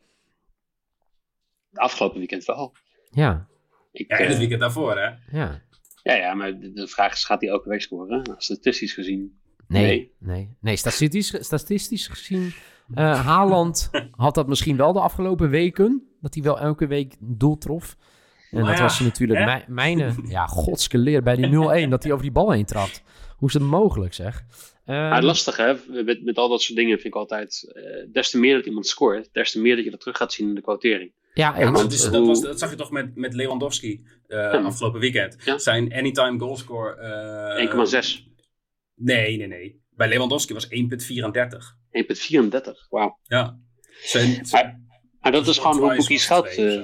Het 1.70 1.80
afgelopen 1.80 2.18
weekend 2.18 2.46
wel. 2.46 2.74
Ja, 3.12 3.48
Ik, 3.92 4.12
Ja, 4.12 4.18
en 4.18 4.24
het 4.24 4.34
eh, 4.34 4.40
weekend 4.40 4.60
daarvoor, 4.60 4.98
hè? 4.98 5.38
ja. 5.38 5.62
ja, 6.04 6.14
ja, 6.14 6.34
maar 6.34 6.60
de, 6.60 6.72
de 6.72 6.88
vraag 6.88 7.14
is, 7.14 7.24
gaat 7.24 7.42
hij 7.42 7.50
elke 7.50 7.70
week 7.70 7.82
scoren? 7.82 8.22
Nou, 8.24 8.36
Statistisch 8.38 8.94
gezien 8.94 9.40
Nee, 9.68 9.86
Nee. 9.86 10.12
nee, 10.20 10.50
nee. 10.62 10.76
Statistisch, 10.76 11.36
statistisch 11.40 12.08
gezien, 12.08 12.54
eh 12.94 13.26
Haaland 13.26 13.90
had 14.12 14.36
dat 14.36 14.48
misschien 14.48 14.78
wel 14.78 14.94
de 14.94 15.00
afgelopen 15.00 15.50
weken. 15.50 16.08
Dat 16.22 16.34
hij 16.34 16.44
wel 16.44 16.60
elke 16.60 16.88
week 16.88 17.14
een 17.22 17.38
doel 17.38 17.58
trof. 17.58 17.96
En 18.52 18.58
Maar 18.62 18.70
dat 18.70 18.78
ja, 18.78 18.84
was 18.84 19.00
natuurlijk 19.00 19.40
hè? 19.40 19.46
mijn, 19.46 19.64
mijne, 19.68 20.14
ja, 20.28 20.46
godske 20.66 20.98
leer 20.98 21.24
bij 21.24 21.36
die 21.36 21.86
0-1, 21.86 21.90
dat 21.90 22.04
hij 22.04 22.12
over 22.12 22.24
die 22.24 22.32
bal 22.32 22.52
heen 22.52 22.66
trapt. 22.66 23.04
Hoe 23.38 23.48
is 23.48 23.54
het 23.54 23.64
mogelijk, 23.64 24.14
zeg? 24.14 24.44
Ehm, 24.86 25.10
Maar 25.10 25.24
lastig 25.24 25.58
hè, 25.58 25.74
met, 26.04 26.24
met 26.24 26.38
al 26.38 26.50
dat 26.50 26.62
soort 26.62 26.78
dingen 26.78 26.94
vind 27.00 27.14
ik 27.14 27.20
altijd, 27.20 27.72
eh, 27.74 28.14
des 28.14 28.30
te 28.30 28.40
meer 28.40 28.56
dat 28.56 28.66
iemand 28.66 28.88
scoort, 28.88 29.30
des 29.32 29.52
te 29.52 29.62
meer 29.62 29.76
dat 29.76 29.86
je 29.86 29.92
dat 29.92 30.00
terug 30.00 30.18
gaat 30.18 30.34
zien 30.34 30.48
in 30.48 30.56
de 30.56 30.62
quotering. 30.62 31.12
ja, 31.34 31.60
Ja, 31.60 31.72
Dat, 31.72 31.92
is, 31.92 32.10
dat, 32.10 32.26
was, 32.26 32.42
dat 32.42 32.60
zag 32.60 32.70
je 32.70 32.76
toch 32.76 32.92
met, 32.92 33.16
met 33.16 33.34
Lewandowski 33.34 34.04
eh, 34.28 34.66
afgelopen 34.66 35.00
weekend. 35.00 35.36
Ja. 35.46 35.58
Zijn 35.58 35.94
anytime 35.94 36.40
goalscore... 36.40 36.96
eh 36.96 38.04
1,6. 38.04 38.34
Nee, 38.96 39.38
nee, 39.38 39.48
nee. 39.48 39.84
Bij 39.90 40.08
Lewandowski 40.08 40.54
was 40.54 40.68
1,34. 40.68 40.72
1,34. 41.92 42.88
Wauw. 42.90 43.20
Ja. 43.24 43.60
Zijn, 44.04 44.46
zijn, 44.46 44.88
Maar 45.20 45.32
dat 45.32 45.48
is 45.48 45.58
gewoon 45.58 45.78
hoe 45.78 45.96
was 45.96 46.26
geld, 46.26 46.48
eh. 46.48 46.84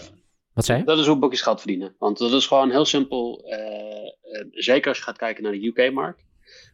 Wat 0.53 0.65
zei 0.65 0.79
je? 0.79 0.85
dat 0.85 0.99
is 0.99 1.07
hoe 1.07 1.17
boekies 1.19 1.41
geld 1.41 1.59
verdienen. 1.59 1.95
Want 1.97 2.17
dat 2.17 2.31
is 2.31 2.47
gewoon 2.47 2.69
heel 2.69 2.85
simpel, 2.85 3.43
eh, 3.45 4.39
eh, 4.39 4.47
zeker 4.51 4.87
als 4.87 4.97
je 4.97 5.03
gaat 5.03 5.17
kijken 5.17 5.43
naar 5.43 5.51
de 5.51 5.65
UK-markt. 5.65 6.23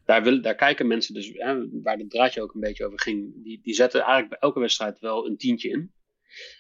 Daar, 0.05 0.23
wil, 0.23 0.41
daar 0.41 0.55
kijken 0.55 0.87
mensen 0.87 1.13
dus, 1.13 1.31
hè, 1.33 1.81
waar 1.81 1.97
het 1.97 2.09
draadje 2.09 2.41
ook 2.41 2.53
een 2.53 2.59
beetje 2.59 2.85
over 2.85 2.99
ging, 2.99 3.43
die, 3.43 3.59
die 3.61 3.73
zetten 3.73 3.99
eigenlijk 3.99 4.29
bij 4.29 4.39
elke 4.39 4.59
wedstrijd 4.59 4.99
wel 4.99 5.27
een 5.27 5.37
tientje 5.37 5.69
in. 5.69 5.91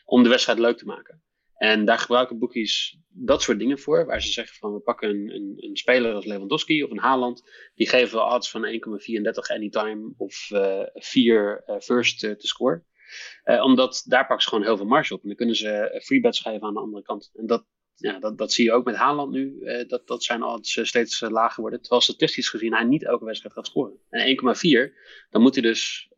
Om 0.05 0.23
de 0.23 0.29
wedstrijd 0.29 0.59
leuk 0.59 0.77
te 0.77 0.85
maken. 0.85 1.21
En 1.57 1.85
daar 1.85 1.97
gebruiken 1.99 2.39
boekies 2.39 2.97
dat 3.09 3.41
soort 3.41 3.59
dingen 3.59 3.79
voor. 3.79 4.05
Waar 4.05 4.21
ze 4.21 4.31
zeggen 4.31 4.57
van 4.57 4.73
we 4.73 4.79
pakken 4.79 5.09
een, 5.09 5.35
een, 5.35 5.53
een 5.57 5.77
speler 5.77 6.13
als 6.13 6.25
Lewandowski 6.25 6.83
of 6.83 6.91
een 6.91 6.97
Haaland. 6.97 7.49
Die 7.75 7.89
geven 7.89 8.17
we 8.17 8.33
odds 8.33 8.49
van 8.49 8.65
1,34 8.65 9.53
anytime 9.53 10.13
of 10.17 10.51
eh 10.51 10.81
4 10.93 11.63
eh, 11.65 11.79
first 11.79 12.23
eh, 12.23 12.31
te 12.31 12.47
score. 12.47 12.83
Eh, 13.43 13.63
omdat 13.63 14.03
daar 14.07 14.25
pakken 14.27 14.41
ze 14.41 14.49
gewoon 14.49 14.63
heel 14.63 14.77
veel 14.77 14.85
marge 14.85 15.13
op. 15.13 15.21
En 15.21 15.27
dan 15.27 15.37
kunnen 15.37 15.55
ze 15.55 16.01
free 16.03 16.21
bets 16.21 16.39
geven 16.39 16.67
aan 16.67 16.73
de 16.73 16.79
andere 16.79 17.03
kant. 17.03 17.31
En 17.33 17.45
dat, 17.45 17.65
ja, 17.95 18.19
dat, 18.19 18.37
dat 18.37 18.53
zie 18.53 18.65
je 18.65 18.71
ook 18.71 18.85
met 18.85 18.95
Haaland 18.95 19.31
nu. 19.31 19.59
dat, 19.87 20.07
dat 20.07 20.23
zijn 20.23 20.43
odds 20.43 20.79
steeds 20.87 21.19
lager 21.19 21.61
worden. 21.61 21.81
Terwijl 21.81 22.01
statistisch 22.01 22.49
gezien 22.49 22.73
hij 22.73 22.83
niet 22.83 23.05
elke 23.05 23.25
wedstrijd 23.25 23.53
gaat 23.53 23.67
scoren. 23.67 23.99
En 24.09 24.37
1,4, 24.87 24.93
dan 25.29 25.41
moet 25.41 25.53
hij 25.53 25.63
dus 25.63 26.09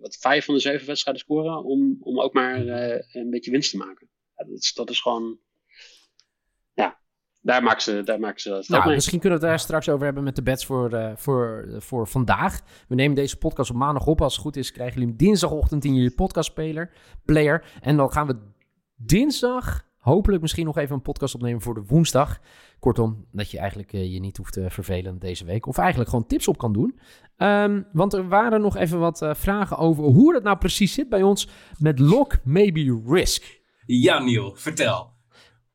wat 0.00 0.16
vijf 0.20 0.44
van 0.44 0.54
de 0.54 0.60
zeven 0.60 0.86
wedstrijden 0.86 1.22
scoren. 1.22 1.64
Om, 1.64 1.96
om 2.00 2.20
ook 2.20 2.32
maar 2.32 2.66
een 3.12 3.30
beetje 3.30 3.50
winst 3.50 3.70
te 3.70 3.76
maken. 3.76 4.08
Dat, 4.46 4.58
is, 4.58 4.74
dat 4.74 4.90
is 4.90 5.00
gewoon. 5.00 5.38
Ja, 6.72 6.98
daar 7.40 7.62
maken 7.62 7.82
ze, 7.82 8.02
daar 8.02 8.20
maken 8.20 8.40
ze 8.40 8.64
Nou, 8.66 8.84
mee. 8.84 8.94
misschien 8.94 9.20
kunnen 9.20 9.38
we 9.38 9.44
het 9.44 9.54
daar 9.54 9.64
straks 9.64 9.88
over 9.88 10.04
hebben 10.04 10.24
met 10.24 10.36
de 10.36 10.42
bets 10.42 10.66
voor, 10.66 10.92
eh, 10.92 11.12
voor, 11.16 11.68
voor 11.78 12.08
vandaag. 12.08 12.60
We 12.88 12.94
nemen 12.94 13.16
deze 13.16 13.36
podcast 13.36 13.70
op 13.70 13.76
maandag 13.76 14.06
op. 14.06 14.20
Als 14.20 14.32
het 14.32 14.42
goed 14.42 14.56
is, 14.56 14.72
krijgen 14.72 14.94
jullie 14.94 15.08
hem 15.08 15.26
dinsdagochtend 15.26 15.84
in 15.84 15.94
jullie 15.94 16.14
podcastspeler, 16.14 16.92
player. 17.24 17.64
En 17.80 17.96
dan 17.96 18.12
gaan 18.12 18.26
we 18.26 18.38
dinsdag 18.96 19.88
hopelijk 20.00 20.42
misschien 20.42 20.64
nog 20.64 20.78
even 20.78 20.94
een 20.94 21.02
podcast 21.02 21.34
opnemen 21.34 21.60
voor 21.60 21.74
de 21.74 21.84
woensdag. 21.86 22.38
Kortom, 22.78 23.26
dat 23.32 23.50
je 23.50 23.58
eigenlijk 23.58 23.92
eh, 23.92 24.12
je 24.12 24.20
niet 24.20 24.36
hoeft 24.36 24.52
te 24.52 24.70
vervelen 24.70 25.18
deze 25.18 25.44
week. 25.44 25.66
Of 25.66 25.78
eigenlijk 25.78 26.10
gewoon 26.10 26.26
tips 26.26 26.48
op 26.48 26.58
kan 26.58 26.72
doen. 26.72 26.98
Ehm, 27.36 27.82
want 27.92 28.12
er 28.12 28.28
waren 28.28 28.60
nog 28.60 28.76
even 28.76 28.98
wat 28.98 29.22
eh, 29.22 29.34
vragen 29.34 29.76
over 29.76 30.04
hoe 30.04 30.34
het 30.34 30.42
nou 30.42 30.58
precies 30.58 30.94
zit 30.94 31.08
bij 31.08 31.22
ons 31.22 31.48
met 31.78 31.98
lock, 31.98 32.38
maybe 32.44 33.02
risk. 33.06 33.59
Ja, 33.86 34.18
Niel, 34.18 34.54
vertel. 34.54 35.18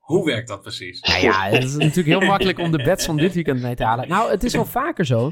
Hoe 0.05 0.25
werkt 0.25 0.47
dat 0.47 0.61
precies? 0.61 1.01
Nou 1.01 1.21
ja, 1.21 1.49
het 1.49 1.63
is 1.63 1.73
natuurlijk 1.73 2.19
heel 2.19 2.29
makkelijk 2.29 2.59
om 2.59 2.71
de 2.71 2.83
bets 2.83 3.05
van 3.05 3.17
dit 3.17 3.33
weekend 3.33 3.61
mee 3.61 3.75
te 3.75 3.83
halen. 3.83 4.07
Nou, 4.07 4.31
het 4.31 4.43
is 4.43 4.53
wel 4.53 4.65
vaker 4.65 5.05
zo 5.05 5.31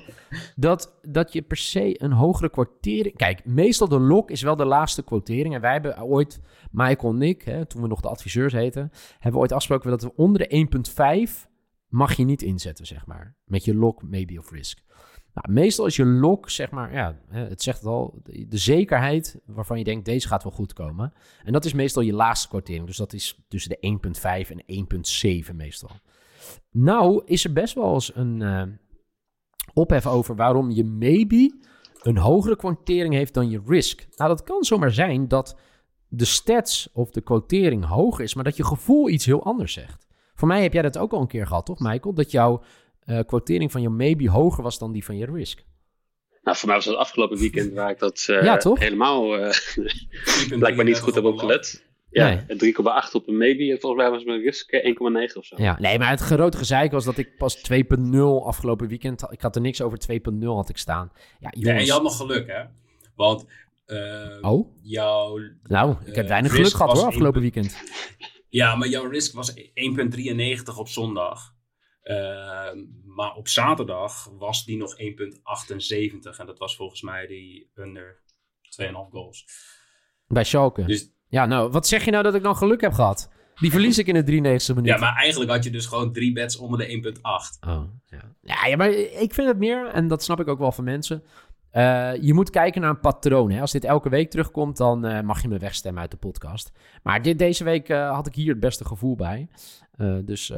dat, 0.56 1.00
dat 1.02 1.34
je 1.34 1.42
per 1.42 1.58
se 1.58 2.04
een 2.04 2.12
hogere 2.12 2.50
kwartering... 2.50 3.16
Kijk, 3.16 3.46
meestal 3.46 3.88
de 3.88 4.00
lock 4.00 4.32
is 4.32 4.42
wel 4.42 4.56
de 4.56 4.66
laagste 4.66 5.04
quotering. 5.04 5.56
En 5.56 5.62
wij 5.62 5.72
hebben 5.72 6.02
ooit, 6.02 6.42
Michael 6.72 7.14
en 7.14 7.22
ik, 7.22 7.42
hè, 7.42 7.66
toen 7.66 7.82
we 7.82 7.88
nog 7.88 8.02
de 8.02 8.08
adviseurs 8.08 8.54
heten... 8.54 8.92
hebben 9.12 9.32
we 9.32 9.38
ooit 9.38 9.52
afgesproken 9.52 9.90
dat 9.90 10.02
we 10.02 10.16
onder 10.16 10.48
de 10.48 10.68
1.5 11.30 11.50
mag 11.88 12.14
je 12.14 12.24
niet 12.24 12.42
inzetten, 12.42 12.86
zeg 12.86 13.06
maar. 13.06 13.36
Met 13.46 13.66
je 13.66 13.76
lock, 13.76 14.04
maybe 14.04 14.40
of 14.40 14.52
risk. 14.52 14.80
Nou, 15.34 15.52
meestal 15.52 15.86
is 15.86 15.96
je 15.96 16.06
lock, 16.06 16.50
zeg 16.50 16.72
maar, 16.72 16.94
ja, 16.94 17.20
het 17.30 17.62
zegt 17.62 17.78
het 17.78 17.88
al, 17.88 18.22
de 18.24 18.58
zekerheid 18.58 19.40
waarvan 19.46 19.78
je 19.78 19.84
denkt, 19.84 20.06
deze 20.06 20.28
gaat 20.28 20.44
wel 20.44 20.52
goed 20.52 20.74
komen. 20.74 21.14
En 21.44 21.54
dat 21.54 21.66
is 21.66 21.74
meestal 21.74 22.04
je 22.04 22.14
laagste 22.14 22.48
quotering. 22.48 22.86
Dus 22.86 22.98
dat 22.98 23.14
is 23.14 23.44
tussen 23.48 23.78
de 23.80 24.00
1,5 24.46 24.52
en 24.66 24.88
1,7 25.50 25.56
meestal. 25.56 25.90
Nou 26.72 27.22
is 27.26 27.46
er 27.46 27.54
best 27.54 27.74
wel 27.74 27.94
eens 27.94 28.16
een 28.16 28.42
eh, 28.42 28.64
ophef 29.74 30.08
over 30.08 30.36
waarom 30.36 30.72
je 30.72 30.84
maybe 30.84 31.56
een 32.02 32.18
hogere 32.18 32.56
quotering 32.56 33.14
heeft 33.14 33.34
dan 33.34 33.50
je 33.50 33.62
risk. 33.66 34.08
Nou, 34.16 34.30
dat 34.30 34.44
kan 34.44 34.64
zomaar 34.64 34.92
zijn 34.92 35.28
dat 35.28 35.60
de 36.08 36.26
stats 36.26 36.90
of 36.94 37.12
de 37.12 37.22
quotering 37.22 37.86
hoger 37.86 38.24
is, 38.24 38.34
maar 38.34 38.44
dat 38.44 38.58
je 38.58 38.66
gevoel 38.66 39.10
iets 39.10 39.26
heel 39.26 39.44
anders 39.44 39.74
zegt. 39.74 40.08
Voor 40.36 40.48
mij 40.48 40.62
heb 40.62 40.74
jij 40.74 40.82
dat 40.82 40.98
ook 40.98 41.14
al 41.14 41.22
een 41.22 41.28
keer 41.28 41.48
gehad, 41.48 41.66
toch, 41.66 41.80
Michael? 41.80 42.14
Dat 42.14 42.32
jouw 42.32 42.64
eh 43.06 43.20
quotering 43.26 43.72
van 43.72 43.82
je 43.82 43.90
maybe 43.90 44.30
hoger 44.30 44.64
was 44.64 44.80
dan 44.80 44.92
die 44.92 45.06
van 45.06 45.18
je 45.18 45.26
risk. 45.26 45.64
Nou, 46.44 46.58
voor 46.58 46.68
mij 46.68 46.76
was 46.78 46.86
het 46.86 46.96
afgelopen 46.96 47.38
weekend 47.38 47.74
waar 47.74 47.90
ik 47.90 48.00
dat 48.00 48.26
eh, 48.30 48.44
Ja, 48.44 48.58
toch? 48.58 48.80
helemaal 48.80 49.38
eh, 49.38 49.52
blijkbaar 50.58 50.86
niet 50.86 51.00
goed 51.00 51.16
heb 51.16 51.24
opgelet. 51.24 51.86
Ja, 52.10 52.28
Nee. 52.28 52.38
en 52.48 52.58
3,8 52.58 53.12
op 53.14 53.28
een 53.28 53.38
maybe. 53.38 53.72
En 53.72 53.80
volgens 53.80 54.02
mij 54.02 54.12
was 54.12 54.24
mijn 54.24 54.42
risk 54.42 54.72
eh, 54.72 54.86
1,9 55.30 55.38
of 55.38 55.46
zo. 55.46 55.56
Ja, 55.58 55.78
nee, 55.80 56.00
maar 56.00 56.10
het 56.10 56.20
grote 56.20 56.58
gezeik 56.58 56.92
was 56.92 57.06
dat 57.06 57.18
ik 57.18 57.38
pas 57.38 57.58
2.0 57.58 58.46
afgelopen 58.46 58.88
weekend... 58.88 59.22
had- 59.22 59.32
Ik 59.34 59.42
had 59.42 59.56
er 59.56 59.62
niks 59.62 59.82
over 59.82 59.98
2.0 60.12 60.46
had 60.56 60.70
ik 60.70 60.78
staan. 60.78 61.12
Ja, 61.40 61.50
jongens. 61.56 61.80
en 61.80 61.86
je 61.86 61.92
had 61.92 62.04
nog 62.04 62.18
geluk, 62.18 62.48
hè? 62.48 62.64
Want 63.16 63.46
eh, 63.86 64.38
Oh, 64.42 64.68
jouw... 64.82 65.40
nou, 65.64 65.96
ik 66.06 66.16
heb 66.16 66.28
weinig 66.28 66.52
risk 66.52 66.62
geluk 66.64 66.76
gehad 66.76 66.90
was 66.92 67.00
hoor, 67.00 67.08
afgelopen 67.08 67.42
weekend. 67.42 67.78
Ja, 68.50 68.76
maar 68.76 68.88
jouw 68.88 69.08
risk 69.10 69.34
was 69.34 69.54
1,93 69.54 70.78
op 70.78 70.88
zondag. 70.88 71.54
Eh, 72.04 72.70
maar 73.06 73.34
op 73.36 73.48
zaterdag 73.48 74.30
was 74.38 74.66
die 74.66 74.78
nog 74.78 74.96
1,78. 74.98 76.40
En 76.40 76.46
dat 76.46 76.58
was 76.58 76.76
volgens 76.76 77.02
mij 77.02 77.28
die 77.28 77.72
under 77.76 78.22
2,5 78.62 79.10
goals. 79.12 79.46
Bij 80.28 80.44
Schalke. 80.44 80.86
Dus 80.86 81.10
Ja, 81.30 81.46
nou, 81.46 81.72
wat 81.72 81.88
zeg 81.88 82.06
je 82.06 82.12
nou 82.12 82.24
dat 82.24 82.36
ik 82.36 82.44
dan 82.44 82.56
geluk 82.56 82.82
heb 82.82 82.94
gehad? 82.94 83.30
Die 83.60 83.72
verlies 83.72 83.98
ik 83.98 84.08
in 84.08 84.14
de 84.14 84.24
93e 84.24 84.74
minuut. 84.76 84.86
ja, 84.86 84.98
maar 84.98 85.16
eigenlijk 85.16 85.52
had 85.52 85.64
je 85.64 85.70
dus 85.70 85.86
gewoon 85.86 86.14
drie 86.14 86.34
bets 86.34 86.58
onder 86.58 86.80
de 86.80 86.88
1,8. 86.88 87.68
Oh, 87.68 87.84
ja. 88.06 88.36
Ja, 88.42 88.66
ja, 88.66 88.76
maar 88.76 88.90
ik 88.92 89.34
vind 89.34 89.48
het 89.48 89.58
meer, 89.58 89.88
en 89.88 90.08
dat 90.08 90.24
snap 90.24 90.40
ik 90.40 90.48
ook 90.48 90.60
wel 90.60 90.72
van 90.72 90.84
mensen... 90.84 91.24
eh, 91.74 92.12
je 92.22 92.34
moet 92.34 92.50
kijken 92.50 92.82
naar 92.82 92.90
een 92.90 93.00
patroon. 93.00 93.52
Hè? 93.52 93.62
Als 93.62 93.72
dit 93.72 93.84
elke 93.84 94.10
week 94.10 94.30
terugkomt, 94.30 94.78
dan 94.78 95.06
eh, 95.06 95.22
mag 95.22 95.42
je 95.42 95.48
me 95.48 95.58
wegstemmen 95.58 96.02
uit 96.02 96.12
de 96.12 96.18
podcast. 96.18 96.72
Maar 97.04 97.22
dit, 97.22 97.40
deze 97.40 97.64
week 97.64 97.90
eh, 97.90 98.14
had 98.14 98.28
ik 98.28 98.36
hier 98.36 98.50
het 98.50 98.60
beste 98.60 98.86
gevoel 98.86 99.16
bij. 99.16 99.48
Dus 100.26 100.50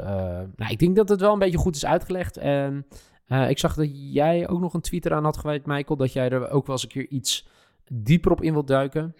nou, 0.55 0.71
ik 0.71 0.79
denk 0.79 0.95
dat 0.95 1.09
het 1.09 1.19
wel 1.19 1.33
een 1.33 1.39
beetje 1.39 1.57
goed 1.57 1.75
is 1.75 1.85
uitgelegd. 1.85 2.37
En 2.37 2.85
ik 3.27 3.59
zag 3.59 3.75
dat 3.75 3.89
jij 4.13 4.47
ook 4.49 4.59
nog 4.59 4.73
een 4.73 4.81
tweet 4.81 5.05
eraan 5.05 5.23
had 5.23 5.37
gewijd, 5.37 5.65
Michael... 5.65 5.97
dat 5.97 6.13
jij 6.13 6.29
er 6.29 6.49
ook 6.49 6.65
wel 6.65 6.75
eens 6.75 6.83
een 6.83 6.89
keer 6.89 7.07
iets 7.07 7.47
dieper 7.91 8.31
op 8.31 8.41
in 8.41 8.53
wilt 8.53 8.67
duiken. 8.67 9.15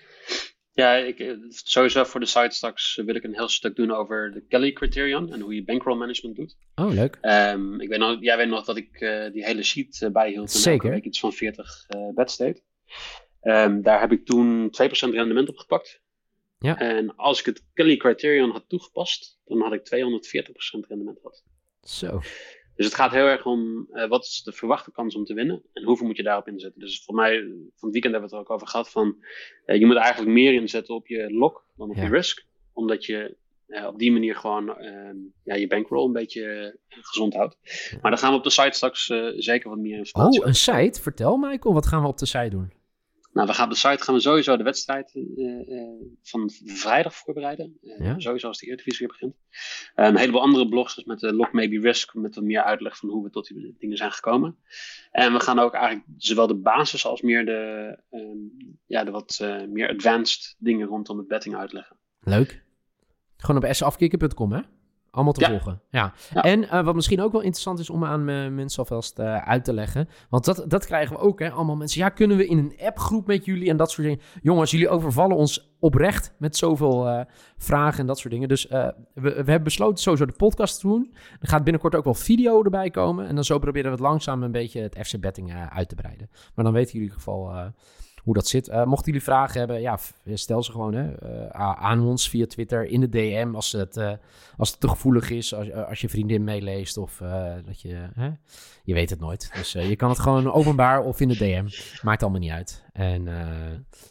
Ja, 0.75 0.95
ik, 0.95 1.19
eh, 1.19 1.33
sowieso 1.49 2.03
voor 2.03 2.19
de 2.19 2.25
site 2.25 2.55
straks 2.55 2.95
wil 3.05 3.15
ik 3.15 3.23
een 3.23 3.33
heel 3.33 3.47
stuk 3.47 3.75
doen 3.75 3.91
over 3.91 4.31
de 4.31 4.45
Kelly 4.47 4.71
Criterion 4.73 5.33
en 5.33 5.39
hoe 5.41 5.55
je 5.55 5.63
bankroll 5.63 5.97
management 5.97 6.35
doet. 6.35 6.55
Oh, 6.75 6.93
leuk. 6.93 7.17
Ehm, 7.21 7.79
ik 7.81 7.89
weet 7.89 7.99
nog, 7.99 8.17
jij 8.19 8.37
weet 8.37 8.47
nog 8.47 8.65
dat 8.65 8.77
ik 8.77 9.01
eh, 9.01 9.31
die 9.31 9.45
hele 9.45 9.63
sheet 9.63 10.01
eh, 10.01 10.09
bijhield 10.09 10.53
en 10.53 10.59
Zeker. 10.59 10.71
elke 10.71 10.89
week 10.95 11.05
iets 11.05 11.19
van 11.19 11.33
40 11.33 11.85
eh 11.87 12.09
bets 12.15 12.37
deed. 12.37 12.63
Daar 13.81 13.99
heb 13.99 14.11
ik 14.11 14.25
toen 14.25 14.69
2% 14.69 15.13
rendement 15.13 15.49
op 15.49 15.57
gepakt. 15.57 16.01
Ja. 16.59 16.79
En 16.79 17.15
als 17.15 17.39
ik 17.39 17.45
het 17.45 17.65
Kelly 17.73 17.97
Criterion 17.97 18.51
had 18.51 18.69
toegepast, 18.69 19.39
dan 19.45 19.61
had 19.61 19.73
ik 19.73 19.85
240% 19.85 20.87
rendement 20.87 21.17
gehad. 21.21 21.43
Zo. 21.81 22.21
Dus 22.75 22.85
het 22.85 22.95
gaat 22.95 23.11
heel 23.11 23.25
erg 23.25 23.45
om 23.45 23.87
eh, 23.91 24.07
wat 24.07 24.23
is 24.23 24.41
de 24.43 24.51
verwachte 24.51 24.91
kans 24.91 25.15
om 25.15 25.25
te 25.25 25.33
winnen 25.33 25.61
en 25.73 25.83
hoeveel 25.83 26.07
moet 26.07 26.17
je 26.17 26.23
daarop 26.23 26.47
inzetten. 26.47 26.79
Dus 26.81 27.03
voor 27.03 27.15
mij, 27.15 27.39
van 27.41 27.49
het 27.79 27.91
weekend 27.91 28.13
hebben 28.13 28.19
we 28.21 28.23
het 28.25 28.31
er 28.33 28.39
ook 28.39 28.49
over 28.49 28.67
gehad 28.67 28.89
van 28.89 29.17
eh, 29.65 29.79
je 29.79 29.85
moet 29.85 29.95
eigenlijk 29.97 30.31
meer 30.33 30.53
inzetten 30.53 30.95
op 30.95 31.07
je 31.07 31.33
lock 31.33 31.65
dan 31.77 31.89
op 31.89 31.95
Ja. 31.95 32.03
je 32.03 32.09
risk. 32.09 32.45
Omdat 32.73 33.05
je 33.05 33.37
eh, 33.67 33.85
op 33.87 33.99
die 33.99 34.11
manier 34.11 34.35
gewoon 34.35 34.77
ehm, 34.77 35.15
ja, 35.43 35.55
je 35.55 35.67
bankroll 35.67 36.05
een 36.05 36.11
beetje 36.13 36.45
eh, 36.87 36.97
gezond 37.01 37.33
houdt. 37.33 37.57
Maar 38.01 38.11
daar 38.11 38.19
gaan 38.19 38.31
we 38.31 38.37
op 38.37 38.43
de 38.43 38.49
site 38.49 38.71
straks 38.75 39.09
eh, 39.09 39.27
zeker 39.35 39.69
wat 39.69 39.77
meer 39.79 39.97
informatie 39.97 40.41
Oh, 40.41 40.47
een 40.47 40.55
site? 40.55 41.01
Vertel, 41.01 41.37
Michael. 41.37 41.73
Wat 41.73 41.87
gaan 41.87 42.01
we 42.01 42.07
op 42.07 42.17
de 42.17 42.25
site 42.25 42.49
doen? 42.49 42.71
Nou, 43.35 43.47
we 43.47 43.53
gaan 43.53 43.65
op 43.65 43.71
de 43.71 43.77
site 43.77 44.03
gaan 44.03 44.15
we 44.15 44.21
sowieso 44.21 44.57
de 44.57 44.63
wedstrijd 44.63 45.15
eh, 45.15 45.79
eh, 45.79 45.89
van 46.21 46.49
vrijdag 46.65 47.15
voorbereiden. 47.15 47.77
Eh, 47.81 48.05
Ja. 48.05 48.19
Sowieso 48.19 48.47
als 48.47 48.59
de 48.59 48.65
Eredivisie 48.65 49.07
weer 49.07 49.17
begint. 49.17 49.35
Een 49.95 50.17
heleboel 50.17 50.41
andere 50.41 50.67
blogs, 50.67 50.95
dus 50.95 51.03
met 51.03 51.19
de 51.19 51.33
Lock 51.33 51.53
Maybe 51.53 51.79
Risk, 51.79 52.13
met 52.13 52.35
wat 52.35 52.43
meer 52.43 52.61
uitleg 52.63 52.97
van 52.97 53.09
hoe 53.09 53.23
we 53.23 53.29
tot 53.29 53.47
die 53.47 53.75
dingen 53.79 53.97
zijn 53.97 54.11
gekomen. 54.11 54.57
En 55.11 55.33
we 55.33 55.39
gaan 55.39 55.59
ook 55.59 55.73
eigenlijk 55.73 56.05
zowel 56.17 56.47
de 56.47 56.55
basis 56.55 57.05
als 57.05 57.21
meer 57.21 57.45
de, 57.45 57.97
ehm, 58.09 58.37
ja, 58.85 59.03
de 59.03 59.11
wat 59.11 59.39
meer 59.69 59.89
advanced 59.89 60.55
dingen 60.57 60.87
rondom 60.87 61.17
het 61.17 61.27
betting 61.27 61.55
uitleggen. 61.55 61.97
Leuk. 62.19 62.63
Gewoon 63.37 63.63
op 63.63 63.73
safkikken.com, 63.73 64.51
hè? 64.51 64.61
Allemaal 65.15 65.33
te 65.33 65.39
Ja. 65.41 65.49
volgen. 65.49 65.81
Ja. 65.89 66.13
Ja. 66.33 66.41
En 66.41 66.69
eh, 66.69 66.83
wat 66.83 66.95
misschien 66.95 67.21
ook 67.21 67.31
wel 67.31 67.41
interessant 67.41 67.79
is 67.79 67.89
om 67.89 68.05
aan 68.05 68.29
eh, 68.29 68.47
mensen 68.47 68.79
alvast 68.79 69.19
eh, 69.19 69.35
uit 69.37 69.63
te 69.63 69.73
leggen. 69.73 70.09
Want 70.29 70.45
dat, 70.45 70.65
dat 70.67 70.85
krijgen 70.85 71.15
we 71.15 71.21
ook, 71.21 71.39
hè. 71.39 71.51
Allemaal 71.51 71.75
mensen. 71.75 72.01
Ja, 72.01 72.09
kunnen 72.09 72.37
we 72.37 72.47
in 72.47 72.57
een 72.57 72.75
appgroep 72.85 73.27
met 73.27 73.45
jullie 73.45 73.69
en 73.69 73.77
dat 73.77 73.91
soort 73.91 74.07
dingen. 74.07 74.21
Jongens, 74.41 74.71
jullie 74.71 74.89
overvallen 74.89 75.37
ons 75.37 75.73
oprecht 75.79 76.33
met 76.37 76.57
zoveel 76.57 77.25
vragen 77.57 77.99
en 77.99 78.05
dat 78.05 78.19
soort 78.19 78.33
dingen. 78.33 78.47
Dus 78.47 78.67
we, 78.67 78.93
we 79.13 79.29
hebben 79.31 79.63
besloten 79.63 79.97
sowieso 80.03 80.25
de 80.25 80.33
podcast 80.37 80.79
te 80.79 80.87
doen. 80.87 81.15
Er 81.39 81.47
gaat 81.47 81.63
binnenkort 81.63 81.95
ook 81.95 82.03
wel 82.03 82.13
video 82.13 82.63
erbij 82.63 82.89
komen. 82.89 83.27
En 83.27 83.35
dan 83.35 83.43
zo 83.43 83.59
proberen 83.59 83.91
we 83.91 83.95
het 83.97 84.05
langzaam 84.05 84.43
een 84.43 84.51
beetje 84.51 84.81
het 84.81 84.97
FC 85.07 85.19
Betting 85.19 85.53
uit 85.69 85.89
te 85.89 85.95
breiden. 85.95 86.29
Maar 86.55 86.65
dan 86.65 86.73
weten 86.73 86.93
jullie 86.93 87.07
in 87.09 87.15
ieder 87.15 87.33
geval 87.33 87.71
hoe 88.25 88.33
dat 88.33 88.47
zit. 88.47 88.67
Eh, 88.67 88.85
mochten 88.85 89.05
jullie 89.05 89.23
vragen 89.23 89.59
hebben, 89.59 89.81
ja, 89.81 89.97
stel 90.33 90.63
ze 90.63 90.71
gewoon 90.71 90.93
hè, 90.93 91.11
eh, 91.13 91.71
aan 91.71 92.01
ons 92.01 92.29
via 92.29 92.45
Twitter 92.45 92.85
in 92.85 92.99
de 92.99 93.09
DM 93.09 93.51
als 93.55 93.71
het, 93.71 93.97
eh, 93.97 94.13
als 94.57 94.71
het 94.71 94.79
te 94.79 94.87
gevoelig 94.87 95.29
is. 95.29 95.53
Als, 95.53 95.71
als 95.71 96.01
je 96.01 96.09
vriendin 96.09 96.43
meeleest 96.43 96.97
of 96.97 97.21
dat 97.65 97.81
je... 97.81 98.09
Je 98.83 98.93
weet 98.93 99.09
het 99.09 99.19
nooit. 99.19 99.51
Dus 99.53 99.71
je 99.71 99.95
kan 99.95 100.09
het 100.09 100.19
gewoon 100.19 100.51
openbaar 100.51 101.03
of 101.03 101.19
in 101.19 101.27
de 101.27 101.37
DM. 101.37 101.67
Maakt 102.01 102.21
allemaal 102.21 102.39
niet 102.39 102.51
uit. 102.51 102.85
En 102.93 103.27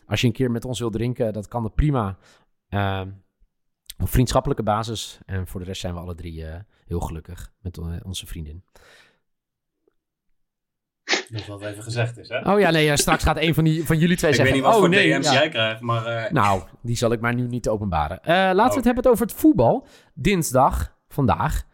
als 0.06 0.20
je 0.20 0.26
een 0.26 0.32
keer 0.32 0.50
met 0.50 0.64
ons 0.64 0.78
wilt 0.78 0.92
drinken, 0.92 1.32
dat 1.32 1.48
kan 1.48 1.62
dat 1.62 1.74
prima. 1.74 2.16
eh, 2.68 3.02
op 3.98 4.08
vriendschappelijke 4.08 4.62
basis. 4.62 5.18
En 5.26 5.46
voor 5.46 5.60
de 5.60 5.66
rest 5.66 5.80
zijn 5.80 5.94
we 5.94 6.00
alle 6.00 6.14
drie 6.14 6.44
heel 6.86 7.00
gelukkig 7.00 7.52
met 7.60 7.78
onze 8.02 8.26
vriendin. 8.26 8.64
Dat 11.34 11.46
wat 11.46 11.62
even 11.62 11.82
gezegd 11.82 12.18
is, 12.18 12.28
hè? 12.28 12.52
Oh 12.52 12.60
ja, 12.60 12.70
nee, 12.70 12.90
eh, 12.90 12.96
straks 12.96 13.22
gaat 13.22 13.36
een 13.38 13.54
van, 13.54 13.64
die, 13.64 13.84
van 13.84 13.98
jullie 13.98 14.16
twee 14.16 14.30
ik 14.30 14.36
weet 14.36 14.46
zeggen... 14.46 14.54
niet 14.54 14.64
wat 14.64 14.74
oh, 14.74 14.80
voor 14.80 14.88
nee, 14.88 15.14
DM's 15.14 15.26
ja. 15.26 15.32
jij 15.32 15.48
krijgt, 15.48 15.80
maar... 15.80 16.06
eh, 16.06 16.32
Nou, 16.32 16.62
die 16.82 16.96
zal 16.96 17.12
ik 17.12 17.20
maar 17.20 17.34
nu 17.34 17.46
niet 17.46 17.68
openbaren. 17.68 18.22
Eh, 18.22 18.34
laten 18.34 18.54
we 18.56 18.68
Oh. 18.68 18.74
het 18.74 18.84
hebben 18.84 19.04
over 19.06 19.26
het 19.26 19.34
voetbal. 19.34 19.86
Dinsdag, 20.14 20.96
vandaag. 21.08 21.64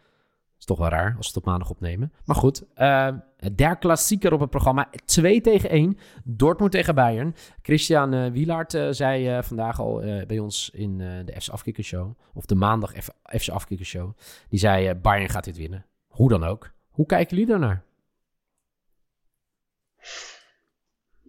is 0.59 0.65
toch 0.65 0.77
wel 0.77 0.89
raar 0.89 1.13
als 1.17 1.27
we 1.27 1.33
het 1.33 1.37
op 1.37 1.45
maandag 1.45 1.69
opnemen. 1.69 2.13
Maar 2.25 2.35
goed, 2.35 2.63
eh 2.73 3.07
der 3.55 3.77
klassieker 3.77 4.33
op 4.33 4.39
het 4.39 4.49
programma. 4.49 4.89
2 5.05 5.41
tegen 5.41 5.69
1. 5.69 5.97
Dortmund 6.23 6.71
tegen 6.71 6.95
Bayern. 6.95 7.35
Christian 7.61 8.31
Wielaert 8.31 8.73
eh, 8.73 8.87
zei 8.89 9.43
vandaag 9.43 9.79
al 9.79 9.99
bij 10.27 10.39
ons 10.39 10.69
in 10.73 10.97
de 10.97 11.35
FC 11.41 11.49
Afkikker 11.49 11.83
Show. 11.83 12.17
Of 12.33 12.45
de 12.45 12.55
maandag 12.55 12.91
FC 13.23 13.49
Afkikker 13.49 13.85
Show. 13.85 14.17
Die 14.49 14.59
zei 14.59 14.93
Bayern 14.95 15.29
gaat 15.29 15.43
dit 15.43 15.57
winnen. 15.57 15.85
Hoe 16.07 16.29
dan 16.29 16.43
ook. 16.43 16.71
Hoe 16.89 17.05
kijken 17.05 17.29
jullie 17.37 17.51
daarnaar? 17.51 17.83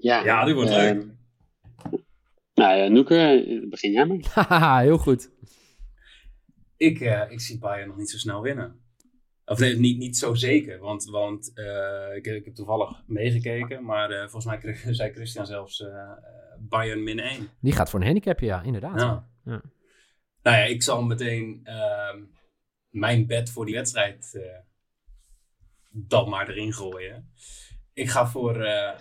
Ja, 0.02 0.24
Ja, 0.24 0.44
die 0.44 0.54
wordt 0.54 0.70
leuk. 0.70 1.04
Nou 2.54 2.76
ja, 2.76 2.88
Noeke, 2.88 3.66
begin 3.70 3.92
jij 3.92 4.06
maar. 4.06 4.18
Haha, 4.48 4.80
heel 4.80 4.98
goed. 4.98 5.30
Ik, 6.76 7.00
eh, 7.00 7.30
ik 7.30 7.40
zie 7.40 7.58
Bayern 7.58 7.88
nog 7.88 7.96
niet 7.96 8.10
zo 8.10 8.18
snel 8.18 8.42
winnen. 8.42 8.80
Of 9.44 9.58
nee, 9.58 9.76
niet, 9.78 9.98
niet 9.98 10.16
zo 10.16 10.34
zeker. 10.34 10.78
Want, 10.78 11.04
want 11.04 11.52
eh, 11.54 12.16
ik, 12.16 12.26
ik 12.26 12.44
heb 12.44 12.54
toevallig 12.54 13.02
meegekeken. 13.06 13.84
Maar 13.84 14.10
eh, 14.10 14.20
volgens 14.20 14.44
mij 14.44 14.58
kreeg- 14.58 14.86
zei 14.96 15.12
Christian 15.12 15.46
zelfs 15.46 15.84
Bayern 16.58 17.02
min 17.02 17.18
1. 17.18 17.48
Die 17.60 17.72
gaat 17.72 17.90
voor 17.90 18.00
een 18.00 18.06
handicap, 18.06 18.40
ja, 18.40 18.62
inderdaad. 18.62 19.00
Ja. 19.00 19.28
Ja. 19.44 19.62
Nou 20.42 20.56
ja, 20.56 20.64
ik 20.64 20.82
zal 20.82 21.02
meteen 21.02 21.60
ehm, 21.64 22.22
mijn 22.90 23.26
bed 23.26 23.50
voor 23.50 23.64
die 23.66 23.74
wedstrijd 23.74 24.34
eh, 24.34 24.58
dan 25.90 26.28
maar 26.28 26.48
erin 26.48 26.72
gooien. 26.72 27.32
Ik 27.92 28.08
ga 28.10 28.26
voor 28.26 28.60
eh 28.64 28.98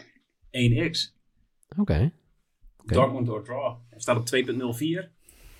1x. 0.52 1.20
Oké. 1.78 2.12
Dortmund 2.86 3.26
door 3.26 3.44
draw. 3.44 3.78
Hij 3.90 4.00
staat 4.00 4.18
op 4.18 4.26
2.04. 4.26 5.10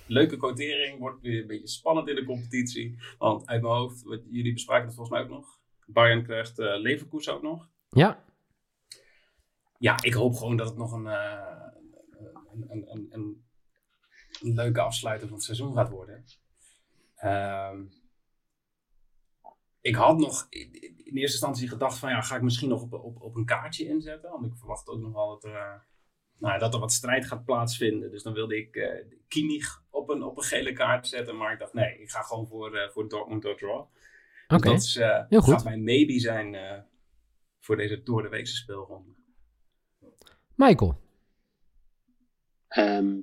Leuke 0.06 0.36
quotering. 0.36 0.98
Wordt 0.98 1.20
weer 1.22 1.40
een 1.40 1.46
beetje 1.46 1.68
spannend 1.68 2.08
in 2.08 2.14
de 2.14 2.24
competitie. 2.24 2.98
Want 3.18 3.46
uit 3.46 3.62
mijn 3.62 3.74
hoofd, 3.74 4.02
wat 4.02 4.20
jullie 4.30 4.52
bespraken 4.52 4.86
het 4.86 4.94
volgens 4.94 5.16
mij 5.16 5.24
ook 5.24 5.32
nog. 5.32 5.60
Bayern 5.86 6.22
krijgt 6.22 6.58
eh 6.58 6.80
Leverkusen 6.80 7.34
ook 7.34 7.42
nog. 7.42 7.70
Ja, 7.88 8.24
Ja, 9.78 10.02
ik 10.02 10.12
hoop 10.12 10.34
gewoon 10.34 10.56
dat 10.56 10.68
het 10.68 10.76
nog 10.76 10.92
een, 10.92 11.06
eh, 11.06 11.66
een, 12.68 12.86
een, 12.90 13.06
een, 13.10 14.54
leuke 14.54 14.80
afsluiter 14.80 15.26
van 15.26 15.36
het 15.36 15.44
seizoen 15.44 15.74
gaat 15.74 15.90
worden. 15.90 16.24
Ehm, 17.14 17.84
ik 19.80 19.94
had 19.94 20.18
nog 20.18 20.46
in 21.12 21.18
eerste 21.18 21.36
instantie 21.36 21.68
gedacht 21.68 21.98
van 21.98 22.10
ja, 22.10 22.20
ga 22.20 22.36
ik 22.36 22.42
misschien 22.42 22.68
nog 22.68 22.82
op, 22.82 22.92
op, 22.92 23.22
op 23.22 23.36
een 23.36 23.44
kaartje 23.44 23.88
inzetten. 23.88 24.30
Want 24.30 24.46
ik 24.46 24.56
verwacht 24.56 24.88
ook 24.88 25.00
nog 25.00 25.12
wel 25.12 25.28
dat 25.28 25.44
er, 25.44 25.54
eh, 25.54 25.80
nou, 26.38 26.52
ja, 26.52 26.58
dat 26.58 26.74
er 26.74 26.80
wat 26.80 26.92
strijd 26.92 27.26
gaat 27.26 27.44
plaatsvinden. 27.44 28.10
Dus 28.10 28.22
dan 28.22 28.32
wilde 28.32 28.56
ik 28.56 28.76
eh 28.76 29.04
Kimmich 29.28 29.82
op 29.90 30.08
een, 30.08 30.22
op 30.22 30.36
een 30.36 30.42
gele 30.42 30.72
kaart 30.72 31.08
zetten. 31.08 31.36
Maar 31.36 31.52
ik 31.52 31.58
dacht 31.58 31.72
nee, 31.72 31.98
ik 31.98 32.10
ga 32.10 32.22
gewoon 32.22 32.46
voor, 32.46 32.76
eh, 32.76 32.90
voor 32.90 33.08
Dortmund 33.08 33.42
door 33.42 33.56
draw. 33.56 33.86
Dus 34.46 34.58
oké. 34.58 34.68
dat 34.68 34.82
is, 34.82 34.96
eh, 34.96 35.24
Heel 35.28 35.40
goed. 35.40 35.54
gaat 35.54 35.64
mijn 35.64 35.84
maybe 35.84 36.20
zijn 36.20 36.54
eh, 36.54 36.78
voor 37.60 37.76
deze 37.76 38.02
door 38.02 38.22
de 38.22 38.28
weekse 38.28 38.56
speelronde. 38.56 39.10
Michael. 40.54 41.00
Ehm, 42.68 43.14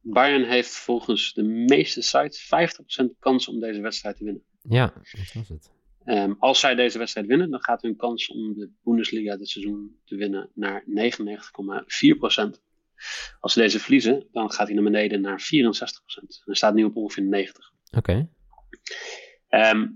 Bayern 0.00 0.44
heeft 0.44 0.76
volgens 0.76 1.32
de 1.32 1.42
meeste 1.42 2.02
sites 2.02 2.42
50% 2.42 3.14
kans 3.18 3.48
om 3.48 3.60
deze 3.60 3.80
wedstrijd 3.80 4.16
te 4.16 4.24
winnen. 4.24 4.42
Ja, 4.62 4.86
dat 4.86 5.32
was 5.32 5.48
het. 5.48 5.70
Ehm, 6.08 6.32
als 6.38 6.60
zij 6.60 6.74
deze 6.74 6.98
wedstrijd 6.98 7.26
winnen, 7.26 7.50
dan 7.50 7.62
gaat 7.62 7.82
hun 7.82 7.96
kans 7.96 8.28
om 8.28 8.54
de 8.54 8.70
Bundesliga 8.84 9.36
dit 9.36 9.48
seizoen 9.48 9.96
te 10.04 10.16
winnen 10.16 10.50
naar 10.54 10.82
99,4%. 10.86 12.62
Als 13.40 13.52
ze 13.52 13.60
deze 13.60 13.80
verliezen, 13.80 14.26
dan 14.32 14.50
gaat 14.52 14.66
hij 14.66 14.74
naar 14.74 14.84
beneden 14.84 15.20
naar 15.20 15.40
64%. 15.40 16.42
Hij 16.44 16.54
staat 16.54 16.74
nu 16.74 16.84
op 16.84 16.96
ongeveer 16.96 17.24
90%. 17.24 17.72
Oké. 17.96 18.28
Ehm, 19.48 19.86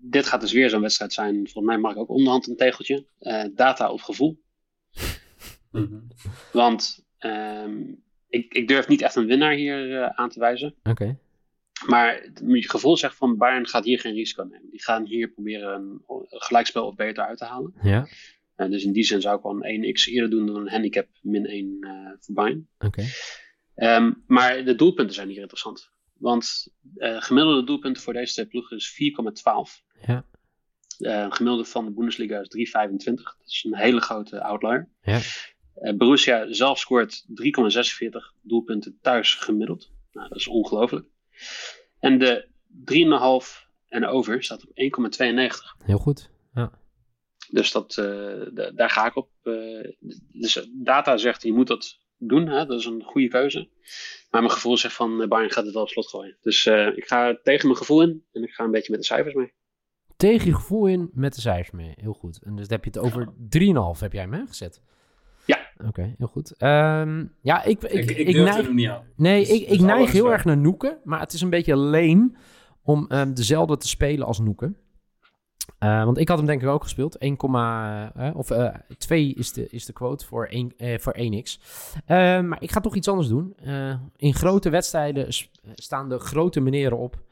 dit 0.00 0.26
gaat 0.26 0.40
dus 0.40 0.52
weer 0.52 0.70
zo'n 0.70 0.80
wedstrijd 0.80 1.12
zijn. 1.12 1.34
Volgens 1.34 1.66
mij 1.66 1.78
mag 1.78 1.92
ik 1.92 1.98
ook 1.98 2.08
onderhand 2.08 2.46
een 2.46 2.56
tegeltje. 2.56 3.06
Eh, 3.18 3.44
data 3.54 3.90
op 3.90 4.00
gevoel. 4.00 4.42
Want 6.52 7.06
ehm, 7.18 7.82
ik, 8.28 8.54
ik 8.54 8.68
durf 8.68 8.88
niet 8.88 9.02
echt 9.02 9.14
een 9.14 9.26
winnaar 9.26 9.54
hier 9.54 10.02
eh, 10.02 10.08
aan 10.08 10.28
te 10.28 10.38
wijzen. 10.38 10.74
Oké. 10.82 11.18
Maar 11.86 12.28
je 12.46 12.68
gevoel 12.68 12.96
zegt 12.96 13.16
van 13.16 13.36
Bayern 13.36 13.66
gaat 13.66 13.84
hier 13.84 14.00
geen 14.00 14.14
risico 14.14 14.42
nemen. 14.42 14.70
Die 14.70 14.82
gaan 14.82 15.06
hier 15.06 15.28
proberen 15.28 15.74
een, 15.74 16.02
gelijkspel 16.28 16.86
of 16.86 16.94
beter 16.94 17.24
uit 17.24 17.38
te 17.38 17.44
halen. 17.44 17.74
Ja, 17.82 18.08
Eh, 18.54 18.70
dus 18.70 18.84
in 18.84 18.92
die 18.92 19.04
zin 19.04 19.20
zou 19.20 19.36
ik 19.36 19.42
wel 19.42 19.64
een 19.64 19.94
1x 19.96 20.12
eerder 20.12 20.30
doen 20.30 20.46
dan 20.46 20.56
een 20.56 20.70
handicap 20.70 21.08
min 21.22 21.46
1 21.46 21.78
eh 21.80 21.90
voor 22.18 22.34
Bayern. 22.34 22.68
oké. 22.78 23.04
Ehm, 23.74 24.12
maar 24.26 24.64
de 24.64 24.74
doelpunten 24.74 25.14
zijn 25.14 25.28
hier 25.28 25.40
interessant. 25.40 25.90
Want 26.16 26.68
eh, 26.96 27.22
gemiddelde 27.22 27.64
doelpunten 27.64 28.02
voor 28.02 28.12
deze 28.12 28.32
twee 28.32 28.46
ploegen 28.46 28.76
is 28.76 28.90
4,12. 28.90 29.82
Ja. 30.06 30.24
Gemiddelde 31.30 31.64
van 31.64 31.84
de 31.84 31.90
Bundesliga 31.90 32.40
is 32.40 32.48
3,25. 32.48 33.14
Dat 33.38 33.46
is 33.46 33.64
een 33.64 33.76
hele 33.76 34.00
grote 34.00 34.42
outlier. 34.42 34.88
Ja. 35.02 35.20
Borussia 35.96 36.52
zelf 36.52 36.78
scoort 36.78 37.24
3,46 37.28 38.34
doelpunten 38.42 38.98
thuis 39.00 39.34
gemiddeld. 39.34 39.92
Nou, 40.12 40.28
dat 40.28 40.38
is 40.38 40.48
ongelooflijk. 40.48 41.06
En 41.98 42.18
de 42.18 42.48
3,5 42.84 43.66
en 43.88 44.06
over 44.06 44.42
staat 44.42 44.62
op 44.66 44.70
1,92. 44.74 45.74
Heel 45.84 45.98
goed. 45.98 46.30
Dus 47.50 47.72
dat, 47.72 47.96
eh, 47.96 48.46
da- 48.54 48.70
daar 48.70 48.90
ga 48.90 49.06
ik 49.06 49.16
op. 49.16 49.30
eh, 49.42 49.92
dus 50.32 50.68
data 50.72 51.16
zegt, 51.16 51.42
je 51.42 51.52
moet 51.52 51.66
dat 51.66 51.98
doen. 52.16 52.46
Hè? 52.48 52.66
Dat 52.66 52.78
is 52.78 52.84
een 52.84 53.02
goede 53.02 53.28
keuze. 53.28 53.68
Maar 54.30 54.40
mijn 54.40 54.52
gevoel 54.52 54.76
zegt 54.76 54.94
van, 54.94 55.22
eh, 55.22 55.28
Bayern 55.28 55.50
gaat 55.50 55.64
het 55.64 55.74
wel 55.74 55.82
op 55.82 55.88
slot 55.88 56.08
gooien. 56.08 56.36
Dus 56.40 56.66
ik 56.96 57.04
ga 57.06 57.38
tegen 57.42 57.66
mijn 57.66 57.78
gevoel 57.78 58.02
in. 58.02 58.24
En 58.32 58.42
ik 58.42 58.50
ga 58.50 58.64
een 58.64 58.70
beetje 58.70 58.90
met 58.90 59.00
de 59.00 59.06
cijfers 59.06 59.34
mee. 59.34 59.52
Tegen 60.16 60.46
je 60.46 60.54
gevoel 60.54 60.86
in 60.86 61.10
met 61.12 61.34
de 61.34 61.40
cijfers 61.40 61.70
mee. 61.70 61.92
Heel 61.96 62.12
goed. 62.12 62.42
En 62.42 62.56
dus 62.56 62.68
heb 62.68 62.84
je 62.84 62.90
het 62.90 62.98
over 62.98 63.32
3,5 63.94 64.00
heb 64.00 64.12
jij 64.12 64.22
hem 64.22 64.32
hè, 64.32 64.46
gezet? 64.46 64.82
Oké, 65.86 66.14
heel 66.18 66.26
goed. 66.26 66.56
Ehm, 66.56 67.24
ja, 67.40 67.64
ik, 67.64 67.82
ik, 67.82 68.10
Ik, 68.10 68.36
neig- 68.36 68.72
niet 68.72 68.88
aan. 68.88 69.02
Nee, 69.16 69.40
Dus- 69.40 69.50
ik, 69.60 69.68
dus 69.68 69.78
neig 69.78 69.96
heel 69.96 70.06
respect. 70.06 70.32
erg 70.32 70.44
naar 70.44 70.56
Noeken. 70.58 70.98
Maar 71.04 71.20
het 71.20 71.32
is 71.32 71.40
een 71.40 71.50
beetje 71.50 71.76
leem 71.76 72.36
om 72.82 73.06
ehm, 73.08 73.34
dezelfde 73.34 73.76
te 73.76 73.88
spelen 73.88 74.26
als 74.26 74.38
Noeken. 74.40 74.76
Eh, 75.78 76.04
want 76.04 76.18
ik 76.18 76.28
had 76.28 76.38
hem 76.38 76.46
denk 76.46 76.62
ik 76.62 76.68
ook 76.68 76.82
gespeeld. 76.82 77.16
1, 77.18 77.36
eh, 77.36 78.30
of 78.34 78.50
eh 78.50 78.74
2 78.98 79.34
is 79.34 79.52
de, 79.52 79.68
is 79.70 79.84
de 79.84 79.92
quote 79.92 80.26
voor, 80.26 80.46
1, 80.46 80.72
eh, 80.76 80.98
voor 80.98 81.14
1x. 81.16 81.60
Eh, 82.06 82.40
maar 82.40 82.62
ik 82.62 82.70
ga 82.72 82.80
toch 82.80 82.94
iets 82.94 83.08
anders 83.08 83.28
doen. 83.28 83.52
Eh, 83.56 83.94
in 84.16 84.34
grote 84.34 84.70
wedstrijden 84.70 85.26
staan 85.74 86.08
de 86.08 86.18
grote 86.18 86.60
meneren 86.60 86.98
op. 86.98 87.22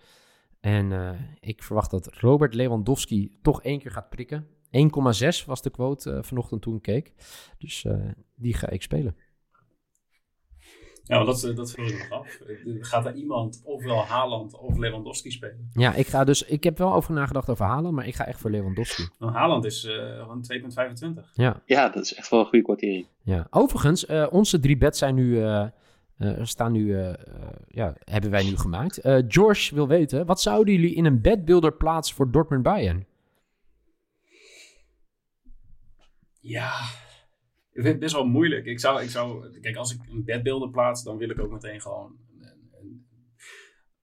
En 0.61 0.93
eh, 0.93 1.11
ik 1.41 1.63
verwacht 1.63 1.91
dat 1.91 2.09
Robert 2.15 2.55
Lewandowski 2.55 3.39
toch 3.43 3.63
één 3.63 3.79
keer 3.79 3.91
gaat 3.91 4.09
prikken. 4.11 4.47
1,6 4.67 5.45
was 5.47 5.63
de 5.63 5.71
quote 5.71 6.13
eh, 6.13 6.23
vanochtend 6.23 6.63
toen 6.63 6.77
ik 6.77 6.83
keek. 6.83 7.13
Dus 7.59 7.85
eh, 7.85 7.97
die 8.35 8.55
ga 8.55 8.69
ik 8.69 8.83
spelen. 8.83 9.17
Ja, 11.03 11.25
want 11.25 11.41
dat, 11.43 11.57
dat 11.57 11.71
vroeg 11.73 11.89
ik 11.89 11.99
nog 12.09 12.21
af. 12.21 12.39
Gaat 12.81 13.07
er 13.07 13.15
iemand 13.15 13.61
ofwel 13.65 14.05
Haaland 14.05 14.59
of 14.59 14.77
Lewandowski 14.77 15.31
spelen? 15.31 15.71
Ja, 15.73 15.95
ik 15.95 16.07
ga 16.07 16.25
dus. 16.25 16.43
Ik 16.43 16.65
heb 16.65 16.79
wel 16.79 16.95
over 16.95 17.15
nagedacht 17.15 17.51
over 17.51 17.65
halen, 17.65 17.95
maar 17.95 18.07
ik 18.07 18.15
ga 18.15 18.27
echt 18.27 18.41
voor 18.41 18.51
Lewandowski. 18.51 19.09
Nou, 19.19 19.33
Haaland 19.33 19.65
is 19.65 19.85
eh 19.85 20.19
gewoon 20.21 20.45
2,25. 21.25 21.33
Ja, 21.35 21.63
Ja, 21.67 21.89
dat 21.89 22.05
is 22.05 22.15
echt 22.15 22.29
wel 22.31 22.41
een 22.41 22.47
goede 22.47 22.65
kwartering. 22.65 23.07
ja. 23.23 23.47
Overigens, 23.51 24.07
eh, 24.07 24.27
onze 24.31 24.61
drie 24.61 24.77
bets 24.77 24.99
zijn 24.99 25.15
nu 25.15 25.43
eh, 25.43 25.67
Eh, 26.17 26.33
staan 26.43 26.73
nu, 26.73 26.95
eh, 26.95 27.09
eh, 27.09 27.15
ja, 27.69 27.95
hebben 28.05 28.31
wij 28.31 28.45
nu 28.45 28.57
gemaakt. 28.57 28.99
Eh, 28.99 29.19
George 29.29 29.75
wil 29.75 29.89
weten, 29.89 30.27
wat 30.27 30.41
zouden 30.41 30.75
jullie 30.75 30.95
in 30.95 31.05
een 31.05 31.21
bedbuilder 31.21 31.73
plaatsen 31.73 32.17
voor 32.17 32.31
Dortmund 32.31 32.63
Bayern? 32.63 33.07
Ja, 36.49 36.81
ik 37.71 37.83
vind 37.83 37.87
het 37.87 37.99
best 37.99 38.15
wel 38.15 38.27
moeilijk. 38.27 38.67
Ik 38.67 38.81
zou, 38.81 39.03
ik 39.03 39.11
zou, 39.11 39.59
kijk, 39.61 39.77
als 39.77 39.95
ik 39.95 40.01
een 40.09 40.25
bedbeelden 40.25 40.71
plaats, 40.71 41.03
dan 41.03 41.17
wil 41.17 41.31
ik 41.31 41.39
ook 41.41 41.51
meteen 41.51 41.81
gewoon 41.81 42.19
een, 42.39 42.71
een, 42.81 43.07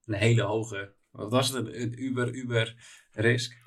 een 0.05 0.13
hele 0.13 0.41
hoge, 0.41 0.95
wat 1.11 1.31
was 1.31 1.49
het, 1.49 1.67
een, 1.67 1.81
een 1.81 2.03
uber, 2.03 2.33
uber 2.33 2.75
risk. 3.11 3.61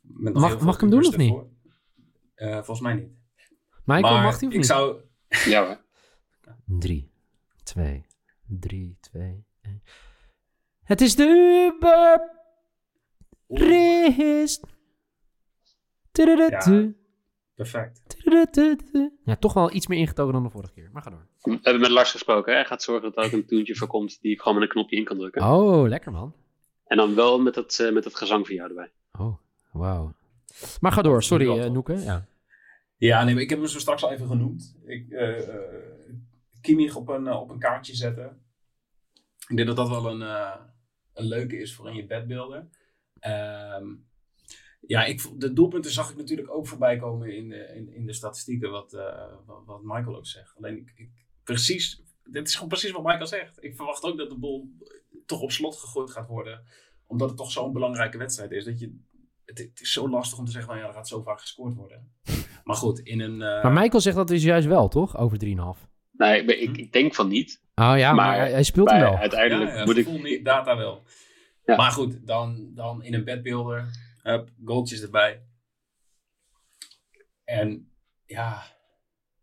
Met 0.00 0.34
Mag- 0.34 0.60
mag 0.60 0.74
ik 0.74 0.80
hem 0.80 0.90
doen 0.90 1.06
of 1.06 1.16
niet? 1.16 1.34
Eh, 2.34 2.54
volgens 2.54 2.80
mij 2.80 2.94
niet. 2.94 3.12
Michael, 3.84 4.12
maar 4.14 4.22
mag 4.22 4.38
die 4.38 4.48
of 4.48 4.54
ik 4.54 4.60
niet? 4.60 4.68
zou, 4.68 5.00
Ja 5.28 5.66
hoor. 5.66 5.84
3, 6.66 7.12
2, 7.62 8.06
3, 8.46 8.96
2, 9.00 9.46
1. 9.62 9.82
Het 10.82 11.00
is 11.00 11.16
de 11.16 11.70
Uber 11.74 12.32
Risk. 13.48 14.64
Perfect. 17.54 18.16
Ja, 19.24 19.36
toch 19.36 19.52
wel 19.52 19.72
iets 19.72 19.86
meer 19.86 19.98
ingetogen 19.98 20.32
dan 20.32 20.42
de 20.42 20.50
vorige 20.50 20.72
keer. 20.72 20.88
Maar 20.92 21.02
ga 21.02 21.10
door. 21.10 21.26
We 21.42 21.58
hebben 21.62 21.80
met 21.80 21.90
Lars 21.90 22.10
gesproken. 22.10 22.52
hè. 22.52 22.58
Hij 22.58 22.66
gaat 22.68 22.82
zorgen 22.82 23.12
dat 23.12 23.16
er 23.16 23.24
ook 23.24 23.32
een 23.32 23.46
toontje 23.46 23.76
voor 23.76 23.88
komt 23.88 24.20
die 24.20 24.32
ik 24.32 24.40
gewoon 24.40 24.54
met 24.58 24.62
een 24.62 24.68
knopje 24.74 24.96
in 24.96 25.04
kan 25.04 25.16
drukken. 25.18 25.42
Oh, 25.42 25.88
lekker 25.88 26.12
man. 26.12 26.34
En 26.86 26.96
dan 26.96 27.14
wel 27.14 27.40
met 27.40 27.54
het, 27.54 27.80
eh, 27.80 27.92
met 27.92 28.04
het 28.04 28.16
gezang 28.16 28.46
van 28.46 28.54
jou 28.54 28.68
erbij. 28.68 28.90
Oh, 29.18 29.36
wauw. 29.72 30.14
Maar 30.80 30.92
ga 30.92 31.02
door, 31.02 31.22
sorry 31.22 31.48
eh, 31.50 31.62
toch? 31.62 31.72
Noeke. 31.72 31.94
Ja. 31.94 32.26
Ja, 32.96 33.24
nee, 33.24 33.34
maar 33.34 33.42
ik 33.42 33.50
heb 33.50 33.58
hem 33.58 33.68
zo 33.68 33.78
straks 33.78 34.02
al 34.04 34.12
even 34.12 34.26
genoemd. 34.26 34.76
Ik, 34.84 35.10
eh 35.10 35.48
eh, 35.48 35.54
Kimmich 36.60 36.96
op 36.96 37.08
een, 37.08 37.32
op 37.32 37.50
een 37.50 37.58
kaartje 37.58 37.94
zetten. 37.94 38.42
Ik 39.48 39.56
denk 39.56 39.68
dat 39.68 39.76
dat 39.76 39.88
wel 39.88 40.10
een, 40.10 40.22
eh, 40.22 40.54
een 41.14 41.24
leuke 41.24 41.58
is 41.58 41.74
voor 41.74 41.88
in 41.88 41.94
je 41.96 42.06
bedbeelden. 42.06 42.70
Ehm, 43.20 43.86
ja, 44.86 45.04
ik, 45.04 45.22
de 45.40 45.52
doelpunten 45.52 45.90
zag 45.90 46.10
ik 46.10 46.16
natuurlijk 46.16 46.50
ook 46.50 46.66
voorbij 46.66 46.96
komen 46.96 47.36
in 47.36 47.48
de, 47.48 47.72
in, 47.74 47.94
in 47.94 48.06
de 48.06 48.12
statistieken, 48.12 48.70
wat, 48.70 48.92
eh, 48.92 49.24
wat, 49.46 49.62
wat 49.66 49.80
Michael 49.82 50.16
ook 50.16 50.26
zegt. 50.26 50.54
Alleen, 50.56 50.76
ik, 50.76 50.92
ik, 50.96 51.08
precies, 51.44 52.02
dit 52.24 52.48
is 52.48 52.54
gewoon 52.54 52.68
precies 52.68 52.90
wat 52.90 53.02
Michael 53.04 53.26
zegt. 53.26 53.62
Ik 53.64 53.76
verwacht 53.76 54.02
ook 54.04 54.18
dat 54.18 54.30
de 54.30 54.38
bol 54.38 54.68
toch 55.26 55.40
op 55.40 55.50
slot 55.50 55.76
gegooid 55.76 56.10
gaat 56.10 56.26
worden, 56.26 56.64
omdat 57.06 57.28
het 57.28 57.38
toch 57.38 57.50
zo'n 57.50 57.72
belangrijke 57.72 58.18
wedstrijd 58.18 58.50
is. 58.50 58.64
Dat 58.64 58.78
je, 58.80 58.98
het, 59.44 59.58
het 59.58 59.80
is 59.80 59.92
zo 59.92 60.08
lastig 60.08 60.38
om 60.38 60.44
te 60.44 60.50
zeggen, 60.50 60.70
van, 60.72 60.80
ja, 60.80 60.86
er 60.88 60.94
gaat 60.94 61.08
zo 61.08 61.22
vaak 61.22 61.40
gescoord 61.40 61.74
worden. 61.74 62.12
Maar 62.64 62.76
goed, 62.76 62.98
in 62.98 63.20
een... 63.20 63.42
eh, 63.42 63.62
Maar 63.62 63.72
Michael 63.72 64.00
zegt 64.00 64.16
dat 64.16 64.30
is 64.30 64.42
juist 64.42 64.66
wel, 64.66 64.88
toch? 64.88 65.16
Over 65.16 65.38
3,5. 65.44 65.52
Nee, 66.10 66.40
ik, 66.40 66.46
ben- 66.46 66.78
ik, 66.78 66.92
denk 66.92 67.14
van 67.14 67.28
niet. 67.28 67.62
Oh 67.74 67.94
ja, 67.96 68.12
maar, 68.12 68.26
Maar 68.38 68.50
hij, 68.50 68.62
speelt 68.62 68.90
hem 68.90 69.00
wel. 69.00 69.16
uiteindelijk 69.16 69.70
ja, 69.70 69.76
ja, 69.78 69.84
moet 69.84 69.96
ik... 69.96 70.22
niet, 70.22 70.44
data 70.44 70.76
wel. 70.76 71.02
Ja. 71.64 71.76
Maar 71.76 71.90
goed, 71.90 72.26
dan, 72.26 72.70
dan 72.74 73.02
in 73.02 73.14
een 73.14 73.24
bedbeelder, 73.24 73.88
hup, 74.24 74.50
goaltjes 74.64 75.02
erbij. 75.02 75.42
En 77.44 77.92
ja, 78.26 78.62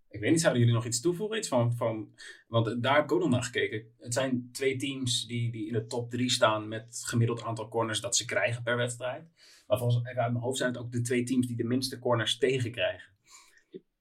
ik 0.10 0.20
weet 0.20 0.32
niet, 0.32 0.42
zouden 0.42 0.62
jullie 0.62 0.76
nog 0.78 0.86
iets 0.86 1.02
toevoegen? 1.02 1.38
Iets 1.38 1.48
van, 1.48 1.76
van, 1.76 2.14
want 2.48 2.84
daar 2.84 2.96
heb 2.96 3.04
ik 3.04 3.12
ook 3.12 3.20
nog 3.20 3.30
naar 3.30 3.44
gekeken. 3.44 3.94
Het 3.98 4.14
zijn 4.14 4.50
twee 4.52 4.76
teams 4.76 5.26
die, 5.28 5.52
die 5.52 5.68
in 5.68 5.74
de 5.74 5.86
top 5.86 6.10
drie 6.10 6.30
staan 6.30 6.68
met 6.68 7.02
gemiddeld 7.06 7.44
aantal 7.44 7.68
corners 7.70 8.02
dat 8.02 8.16
ze 8.16 8.26
krijgen 8.26 8.64
per 8.64 8.78
wedstrijd. 8.78 9.26
Maar 9.68 9.78
volgens 9.78 10.06
uit 10.06 10.16
mijn 10.16 10.44
hoofd 10.44 10.58
zijn 10.58 10.72
het 10.74 10.82
ook 10.82 10.92
de 10.92 11.02
twee 11.02 11.24
teams 11.24 11.48
die 11.48 11.56
de 11.56 11.64
minste 11.64 12.00
corners 12.00 12.38
tegenkrijgen. 12.38 13.10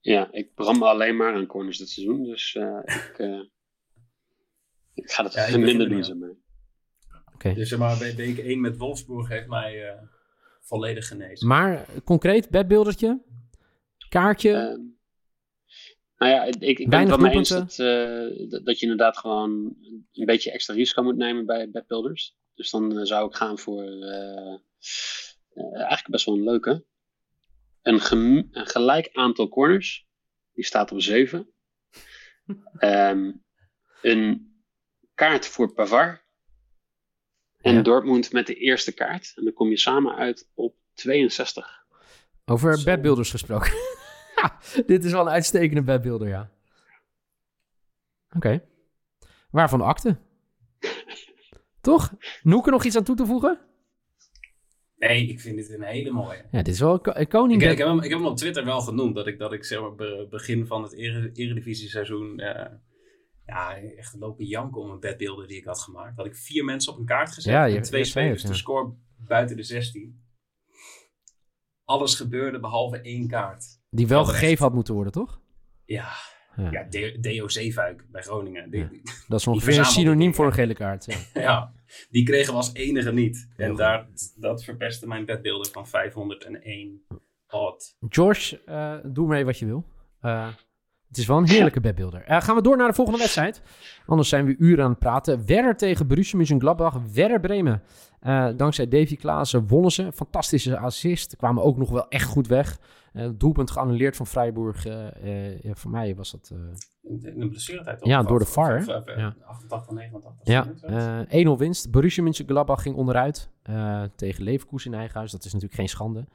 Ja, 0.01 0.33
ik 0.33 0.55
bram 0.55 0.79
me 0.79 0.85
alleen 0.85 1.16
maar 1.16 1.35
aan 1.35 1.47
corners 1.47 1.79
dit 1.79 1.88
seizoen. 1.88 2.25
Dus 2.25 2.55
eh, 2.55 2.79
ik, 3.09 3.19
eh, 3.19 3.40
ik 4.95 5.11
ga 5.11 5.23
dat 5.23 5.33
Ja, 5.33 5.59
minder 5.59 5.93
er 5.93 6.16
doen. 6.19 6.43
Oké. 7.35 7.55
Dus 7.55 7.69
zeg 7.69 7.79
maar, 7.79 7.99
we- 7.99 8.14
week 8.14 8.38
1 8.38 8.61
met 8.61 8.77
Wolfsburg 8.77 9.29
heeft 9.29 9.47
mij 9.47 9.88
eh, 9.88 10.03
volledig 10.61 11.09
genezen. 11.09 11.49
Maar 11.49 11.88
eh, 11.88 11.96
concreet, 12.05 12.51
bedbeeldertje, 12.51 13.23
kaartje. 14.09 14.53
Ehm, 14.53 14.81
nou 16.16 16.33
ja, 16.33 16.44
ik, 16.44 16.55
ik 16.55 16.61
ben 16.62 16.75
het 16.79 16.88
Weinig 16.88 17.16
wel 17.16 17.27
mee 17.27 17.35
eens 17.37 17.49
dat, 17.49 17.79
eh, 17.79 18.49
dat, 18.51 18.64
dat 18.64 18.79
je 18.79 18.83
inderdaad 18.83 19.18
gewoon 19.18 19.77
een 20.12 20.27
beetje 20.27 20.53
extra 20.53 20.75
risico 20.75 21.03
moet 21.03 21.16
nemen 21.16 21.46
bij 21.46 21.70
bedbuilders. 21.70 22.38
Dus 22.55 22.70
dan 22.70 22.99
eh, 22.99 23.05
zou 23.05 23.29
ik 23.29 23.35
gaan 23.35 23.59
voor 23.59 23.83
eh, 23.83 24.55
eh, 25.53 25.75
eigenlijk 25.75 26.09
best 26.09 26.25
wel 26.25 26.35
een 26.35 26.44
leuke. 26.44 26.85
Een, 27.83 28.01
gem- 28.01 28.49
een 28.51 28.66
gelijk 28.66 29.09
aantal 29.12 29.49
corners. 29.49 30.09
Die 30.53 30.64
staat 30.64 30.92
op 30.92 31.01
7. 31.01 31.53
Ehm, 32.79 33.33
een 34.03 34.55
kaart 35.14 35.46
voor 35.46 35.73
Pavar. 35.73 36.20
En 37.61 37.75
Ja. 37.75 37.83
Dortmund 37.83 38.33
met 38.33 38.46
de 38.46 38.55
eerste 38.55 38.92
kaart. 38.94 39.33
En 39.37 39.44
dan 39.44 39.53
kom 39.53 39.68
je 39.68 39.77
samen 39.79 40.14
uit 40.16 40.49
op 40.55 40.75
62. 40.94 41.85
Over 42.44 42.79
Zo. 42.79 42.85
bedbeelders 42.85 43.31
gesproken. 43.31 43.73
Ja, 44.37 44.59
Dit 44.87 45.05
is 45.05 45.12
wel 45.12 45.20
een 45.20 45.29
uitstekende 45.33 45.83
bedbeelder, 45.83 46.29
ja. 46.29 46.51
Oké. 48.37 48.62
Waarvan 49.51 49.81
akte? 49.81 50.16
Toch? 51.81 52.12
Noeke 52.42 52.70
nog 52.70 52.85
iets 52.85 52.96
aan 52.96 53.05
toe 53.05 53.16
te 53.16 53.27
voegen? 53.27 53.59
Nee, 54.96 55.27
ik 55.29 55.40
vind 55.40 55.57
dit 55.57 55.70
een 55.70 55.83
hele 55.83 56.11
mooie. 56.11 56.44
Ja, 56.51 56.62
dit 56.62 56.75
is 56.75 56.81
wel 56.81 56.92
een 56.92 57.01
ko- 57.01 57.12
een 57.14 57.29
koning. 57.29 57.62
Ik, 57.62 57.70
ik, 57.70 57.79
heb 57.79 57.87
hem, 57.87 57.96
ik 58.01 58.11
heb 58.11 58.18
hem 58.18 58.27
op 58.29 58.37
Twitter 58.37 58.64
wel 58.64 58.81
genoemd 58.81 59.14
dat 59.14 59.27
ik, 59.27 59.38
dat 59.38 59.53
ik 59.53 59.64
zeg 59.64 59.81
maar, 59.81 59.94
be- 59.94 60.27
begin 60.31 60.66
van 60.66 60.83
het 60.83 60.92
ere, 60.94 61.31
eredivisie-seizoen 61.33 62.38
eh, 62.38 62.73
ja, 63.51 63.77
echt 63.97 64.15
lopen 64.19 64.45
janken 64.45 64.81
om 64.81 64.91
een 64.91 65.01
bedbeelden 65.01 65.49
die 65.49 65.57
ik 65.57 65.65
had 65.65 65.81
gemaakt. 65.81 66.17
Had 66.17 66.27
ik 66.27 66.37
vier 66.37 66.65
mensen 66.65 66.93
op 66.93 66.99
een 66.99 67.05
kaart 67.05 67.33
gezet 67.33 67.53
Ja, 67.53 67.65
je- 67.65 67.77
en 67.77 67.83
twee 67.83 68.05
spelers, 68.05 68.43
ja. 68.43 68.49
de 68.49 68.55
score 68.55 68.93
buiten 69.17 69.57
de 69.57 69.63
16. 69.63 70.23
Alles 71.85 72.15
gebeurde 72.15 72.61
behalve 72.61 73.01
één 73.01 73.29
kaart. 73.29 73.65
Die 73.91 74.07
wel 74.07 74.25
gegeven 74.25 74.49
echt. 74.51 74.59
had 74.61 74.73
moeten 74.75 74.95
worden, 74.95 75.13
toch? 75.13 75.41
Ja, 75.85 76.09
Ja. 76.57 76.71
ja 76.71 76.89
D- 76.89 77.23
DOC-fuik 77.23 78.07
bij 78.11 78.23
Groningen. 78.23 78.71
Die, 78.71 78.81
Ja. 78.81 78.89
die, 78.89 79.03
Dat 79.29 79.41
is 79.41 79.47
ongeveer 79.47 79.79
een 79.79 79.85
synoniem 79.85 80.35
voor 80.35 80.47
een 80.47 80.53
gele 80.53 80.75
kaart. 80.75 81.05
Ja. 81.05 81.19
ja, 81.43 81.75
die 82.11 82.25
kregen 82.25 82.51
we 82.53 82.57
als 82.57 82.73
enige 82.75 83.13
niet. 83.13 83.49
Heel 83.57 83.65
En 83.65 83.71
goed. 83.71 83.79
daar, 83.79 84.09
dat 84.37 84.65
verpestte 84.65 85.07
mijn 85.07 85.25
bedbeelden 85.25 85.73
van 85.73 85.87
501 85.89 87.03
odd. 87.49 87.97
George, 88.09 88.63
eh, 88.65 88.97
doe 89.05 89.29
mee 89.29 89.45
wat 89.45 89.59
je 89.59 89.67
wil. 89.67 89.85
Eh, 90.21 90.49
het 91.11 91.18
is 91.18 91.27
wel 91.27 91.37
een 91.37 91.49
heerlijke 91.49 91.81
bedbeelder. 91.81 92.23
Eh, 92.23 92.40
gaan 92.40 92.55
we 92.57 92.62
door 92.62 92.77
naar 92.77 92.88
de 92.88 92.94
volgende 92.94 93.18
wedstrijd. 93.18 93.62
Anders 94.07 94.29
zijn 94.29 94.46
we 94.46 94.55
uren 94.59 94.85
aan 94.85 94.90
het 94.90 94.99
praten. 94.99 95.46
Werder 95.46 95.77
tegen 95.77 96.07
Borussia 96.07 96.38
Mönchengladbach. 96.38 96.96
Werder 97.12 97.40
Bremen. 97.40 97.83
Eh, 98.20 98.49
dankzij 98.57 98.88
Davy 98.88 99.16
Klaassen 99.16 99.66
wonnen 99.66 99.90
ze. 99.90 100.12
Fantastische 100.12 100.79
assist. 100.79 101.37
Kwamen 101.37 101.62
ook 101.62 101.77
nog 101.77 101.90
wel 101.90 102.09
echt 102.09 102.29
goed 102.29 102.46
weg. 102.46 102.79
Eh, 103.12 103.29
doelpunt 103.35 103.70
geannuleerd 103.70 104.16
van 104.16 104.27
Freiburg. 104.27 104.85
ja, 105.62 105.75
voor 105.75 105.90
mij 105.90 106.14
was 106.14 106.31
dat... 106.31 106.53
In 107.03 107.20
de, 107.20 107.49
blessuretijd. 107.49 108.05
Ja, 108.05 108.23
door 108.23 108.38
de 108.38 108.44
VAR, 108.44 108.85
Ja. 109.18 109.35
88, 109.44 109.92
89. 109.92 110.46
Ja, 110.46 110.62
zoiets. 110.62 110.83
eh 111.29 111.46
1-0 111.46 111.59
winst. 111.59 111.90
Borussia 111.90 112.23
Mönchengladbach 112.23 112.83
ging 112.83 112.96
onderuit 112.96 113.51
tegen 114.16 114.44
Leverkusen 114.44 114.92
in 114.92 114.99
eigen 114.99 115.16
huis. 115.16 115.33
Dat 115.33 115.44
is 115.44 115.53
natuurlijk 115.53 115.81
geen 115.81 115.88
schande. 115.88 116.27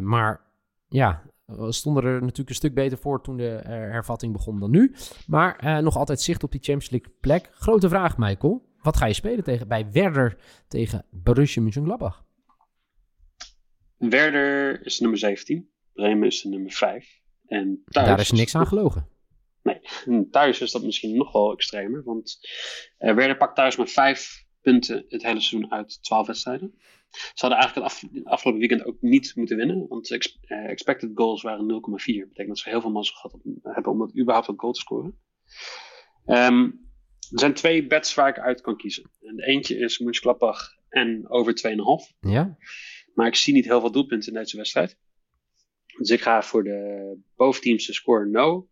Maar 0.00 0.40
ja, 0.88 1.22
stonden 1.68 2.04
er 2.04 2.20
natuurlijk 2.20 2.48
een 2.48 2.54
stuk 2.54 2.74
beter 2.74 2.98
voor 2.98 3.22
toen 3.22 3.36
de 3.36 3.50
eh, 3.54 3.70
hervatting 3.70 4.32
begon 4.32 4.60
dan 4.60 4.70
nu. 4.70 4.94
Maar 5.26 5.56
eh, 5.56 5.78
nog 5.78 5.96
altijd 5.96 6.20
zicht 6.20 6.42
op 6.42 6.50
die 6.50 6.60
Champions 6.62 6.90
League 6.90 7.12
plek. 7.20 7.50
Grote 7.52 7.88
vraag, 7.88 8.18
Michael. 8.18 8.72
Wat 8.82 8.96
ga 8.96 9.06
je 9.06 9.14
spelen 9.14 9.44
tegen, 9.44 9.68
bij 9.68 9.90
Werder 9.92 10.36
tegen 10.68 11.04
Borussia 11.10 11.62
Mönchengladbach? 11.62 12.24
Werder 13.96 14.86
is 14.86 15.00
nummer 15.00 15.18
17. 15.18 15.68
Bremen 15.92 16.26
is 16.26 16.42
de 16.42 16.48
nummer 16.48 16.72
5. 16.72 17.20
En 17.46 17.82
thuis 17.84 18.06
Daar 18.06 18.20
is 18.20 18.30
niks 18.30 18.54
aan 18.54 18.66
gelogen. 18.66 19.08
En 20.04 20.30
thuis 20.30 20.60
is 20.60 20.72
dat 20.72 20.82
misschien 20.82 21.16
nog 21.16 21.32
wel 21.32 21.52
extremer. 21.52 22.02
Want 22.04 22.38
eh, 22.98 23.14
Werder 23.14 23.36
pakt 23.36 23.56
thuis 23.56 23.76
maar 23.76 23.88
5 23.88 24.44
punten 24.60 25.04
het 25.08 25.22
hele 25.22 25.40
seizoen 25.40 25.72
uit 25.72 26.02
12 26.02 26.26
wedstrijden. 26.26 26.74
Ze 27.14 27.46
hadden 27.46 27.58
eigenlijk 27.58 27.74
het, 27.92 28.02
af- 28.02 28.12
het 28.14 28.24
afgelopen 28.24 28.60
weekend 28.60 28.84
ook 28.84 28.96
niet 29.00 29.32
moeten 29.36 29.56
winnen. 29.56 29.88
Want 29.88 30.10
ex- 30.10 30.38
eh, 30.40 30.64
expected 30.70 31.10
goals 31.14 31.42
waren 31.42 31.66
0,4. 31.66 32.18
Dat 32.18 32.28
betekent 32.28 32.48
dat 32.48 32.58
ze 32.58 32.68
heel 32.68 32.80
veel 32.80 32.90
mazzel 32.90 33.16
gehad 33.16 33.40
hebben 33.62 33.92
om 33.92 34.00
het 34.00 34.18
überhaupt 34.18 34.48
een 34.48 34.58
goal 34.60 34.72
te 34.72 34.80
scoren. 34.80 35.18
Ehm, 36.26 36.62
er 37.30 37.38
zijn 37.38 37.54
twee 37.54 37.86
bets 37.86 38.14
waar 38.14 38.28
ik 38.28 38.38
uit 38.38 38.60
kan 38.60 38.76
kiezen. 38.76 39.10
En 39.20 39.36
de 39.36 39.46
eentje 39.46 39.76
is 39.76 39.98
Mönchengladbach 39.98 40.68
en 40.88 41.28
over 41.30 41.54
2,5. 41.54 42.12
Ja? 42.20 42.56
Maar 43.14 43.26
ik 43.26 43.34
zie 43.34 43.54
niet 43.54 43.64
heel 43.64 43.80
veel 43.80 43.92
doelpunten 43.92 44.32
in 44.32 44.38
deze 44.38 44.56
wedstrijd. 44.56 44.98
Dus 45.98 46.10
ik 46.10 46.20
ga 46.20 46.42
voor 46.42 46.64
de 46.64 47.16
boventeams 47.36 47.86
te 47.86 47.92
score 47.92 48.26
no. 48.26 48.68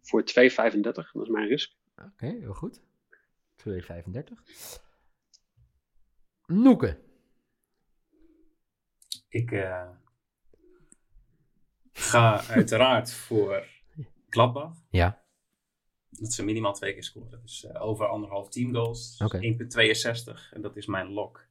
Voor 0.00 0.24
2,35. 0.24 1.12
Dat 1.12 1.22
is 1.22 1.28
mijn 1.28 1.46
risk. 1.48 1.72
Oké, 1.96 2.26
heel 2.26 2.52
goed. 2.54 2.80
2,35. 3.56 4.82
Noeke. 6.46 6.98
Ik 9.36 9.52
eh, 9.52 9.88
ga 11.92 12.46
uiteraard 12.48 13.12
voor 13.12 13.64
Gladbach. 14.28 14.74
Ja. 14.90 15.24
dat 16.10 16.32
ze 16.32 16.44
minimaal 16.44 16.72
twee 16.72 16.92
keer 16.92 17.02
scoren. 17.02 17.40
Dus 17.42 17.66
eh, 17.66 17.82
over 17.84 18.06
anderhalf 18.06 18.48
teamgoals. 18.48 19.20
Oké. 19.24 19.38
1,62. 19.38 20.52
En 20.52 20.60
dat 20.60 20.76
is 20.76 20.86
mijn 20.86 21.08
lock. 21.08 21.46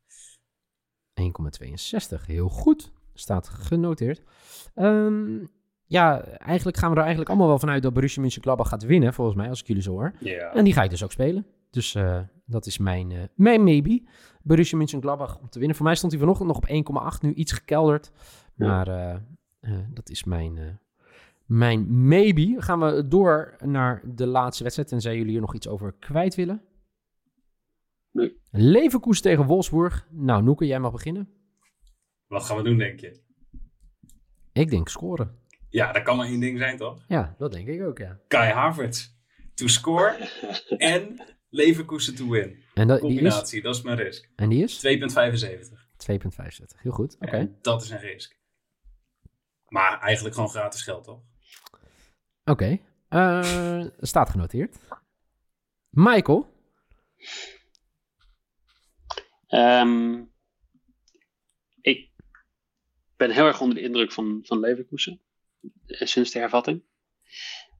1,62. 1.22 2.26
Heel 2.26 2.50
goed. 2.50 2.92
Staat 3.14 3.48
genoteerd. 3.48 4.24
Ehm, 4.76 5.46
ja, 5.86 6.24
eigenlijk 6.26 6.78
gaan 6.78 6.90
we 6.90 6.96
er 6.96 7.02
eigenlijk 7.02 7.30
allemaal 7.30 7.48
wel 7.48 7.60
vanuit 7.60 7.84
dat 7.84 7.94
Borussia 7.94 8.22
Mönchengladbach 8.22 8.70
gaat 8.70 8.84
winnen, 8.84 9.14
volgens 9.14 9.38
mij, 9.38 9.50
als 9.50 9.60
ik 9.60 9.68
jullie 9.68 9.84
zo 9.84 9.92
hoor. 9.92 10.16
Ja. 10.20 10.54
En 10.54 10.64
die 10.64 10.74
ga 10.74 10.84
ik 10.84 10.90
dus 10.90 11.04
ook 11.04 11.12
spelen. 11.12 11.46
Dus 11.70 11.96
eh, 11.96 12.22
dat 12.46 12.66
is 12.66 12.78
mijn, 12.78 13.30
mijn 13.36 13.64
maybe. 13.64 14.04
Borussia 14.46 14.78
Mönchengladbach 14.78 15.40
om 15.40 15.50
te 15.50 15.60
winnen. 15.60 15.76
Voor 15.76 15.86
mij 15.86 15.96
stond 15.96 16.12
hij 16.12 16.22
vanochtend 16.22 16.48
nog 16.48 16.58
op 16.58 16.68
1,8. 17.16 17.22
Nu 17.22 17.34
iets 17.34 17.52
gekelderd. 17.52 18.12
Maar 18.56 18.88
eh, 18.88 19.16
eh, 19.60 19.80
dat 19.94 20.10
is 20.10 20.24
mijn, 20.24 20.58
eh, 20.58 20.74
mijn 21.46 22.08
maybe. 22.08 22.56
Gaan 22.58 22.80
we 22.80 23.08
door 23.08 23.56
naar 23.64 24.02
de 24.06 24.28
laatste 24.28 24.64
wedstrijd. 24.64 24.90
Tenzij 24.90 25.16
jullie 25.16 25.32
hier 25.32 25.42
nog 25.42 25.56
iets 25.56 25.68
over 25.68 25.94
kwijt 26.00 26.36
willen. 26.36 26.62
Nee. 28.12 28.40
Leverkusen 28.52 29.24
tegen 29.24 29.46
Wolfsburg. 29.46 30.08
Nou, 30.12 30.44
Noeke, 30.44 30.66
jij 30.66 30.80
mag 30.80 30.92
beginnen. 30.92 31.30
Wat 32.28 32.44
gaan 32.44 32.58
we 32.58 32.64
doen, 32.64 32.78
denk 32.78 33.00
je? 33.00 33.20
Ik 34.54 34.70
denk 34.70 34.90
scoren. 34.90 35.40
Ja, 35.70 35.92
dat 35.92 36.04
kan 36.04 36.18
maar 36.18 36.28
één 36.28 36.40
ding 36.40 36.58
zijn, 36.58 36.78
toch? 36.78 37.04
Ja, 37.08 37.36
dat 37.38 37.52
denk 37.52 37.68
ik 37.68 37.82
ook, 37.82 37.98
ja. 37.98 38.20
Kai 38.28 38.52
Havertz 38.52 39.10
to 39.54 39.68
score 39.68 40.30
en 40.78 41.22
Leverkusen 41.50 42.16
to 42.16 42.30
win. 42.30 42.64
En, 42.76 42.88
dat, 42.88 43.00
die 43.02 43.10
is, 43.10 43.16
Combinatie, 43.16 43.62
dat 43.62 43.76
is 43.76 43.82
mijn 43.82 43.98
risk. 43.98 44.26
2,75. 44.26 44.32
en 44.36 44.50
die 44.50 44.64
is 44.64 44.84
2,75. 44.84 46.82
Heel 46.82 46.92
goed, 46.92 47.16
oké. 47.20 47.56
Dat 47.62 47.82
is 47.82 47.90
een 47.90 48.00
risk. 48.00 48.38
Maar 49.68 50.00
eigenlijk 50.00 50.36
gewoon 50.36 50.50
gratis 50.50 50.82
geld, 50.82 51.04
toch? 51.04 51.22
Oké. 52.46 52.80
Eh, 53.10 53.86
staat 54.00 54.30
genoteerd. 54.30 54.78
Michael. 55.90 56.54
Ehm, 59.48 60.24
ik 61.82 62.10
ben 63.18 63.32
heel 63.32 63.46
erg 63.46 63.62
onder 63.62 63.76
de 63.76 63.84
indruk 63.84 64.12
van, 64.12 64.40
van 64.44 64.60
Leverkusen. 64.60 65.22
eh, 65.86 66.08
Sinds 66.08 66.32
de 66.32 66.40
hervatting. 66.40 66.84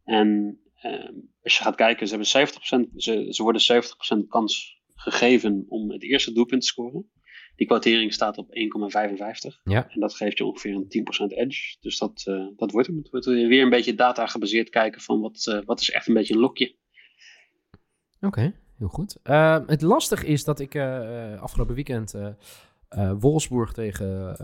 En 0.04 0.60
ehm, 0.76 1.14
als 1.44 1.58
je 1.58 1.64
gaat 1.64 1.76
kijken, 1.76 2.08
ze, 2.08 2.16
hebben 2.16 2.30
70%, 2.30 2.92
ze, 2.96 3.28
ze 3.34 3.44
worden 3.44 3.62
70% 3.62 4.28
kans 4.28 4.82
gegeven 4.96 5.66
om 5.68 5.92
het 5.92 6.04
eerste 6.04 6.34
doelpunt 6.34 6.62
te 6.62 6.68
scoren. 6.68 7.10
Die 7.56 7.68
kwartering 7.68 8.14
staat 8.14 8.38
op 8.38 8.48
1,55. 8.50 9.62
Ja. 9.64 9.90
En 9.90 10.00
dat 10.00 10.14
geeft 10.14 10.38
je 10.38 10.46
ongeveer 10.46 10.76
een 10.76 10.88
10% 10.88 11.32
edge. 11.32 11.78
Dus 11.80 11.98
dat, 11.98 12.24
eh, 12.26 12.48
dat 12.56 12.72
wordt 12.72 12.88
hem. 12.88 12.98
Het 12.98 13.10
wordt 13.10 13.26
weer 13.26 13.62
een 13.62 13.70
beetje 13.70 13.96
data 13.96 14.28
gebaseerd 14.28 14.70
kijken 14.70 15.02
van 15.02 15.20
wat, 15.20 15.48
eh, 15.48 15.60
wat 15.66 15.80
is 15.80 15.92
echt 15.92 16.08
een 16.08 16.14
beetje 16.14 16.34
een 16.34 16.40
lokje. 16.40 16.76
Oké, 18.22 18.54
heel 18.78 18.88
goed. 18.88 19.18
Eh, 19.24 19.60
het 19.68 19.82
lastig 19.82 20.24
is 20.24 20.44
dat 20.44 20.60
ik 20.60 20.76
eh, 20.76 21.42
afgelopen 21.42 21.76
weekend 21.76 22.14
Wolfsburg 23.20 23.74
tegen 23.74 24.36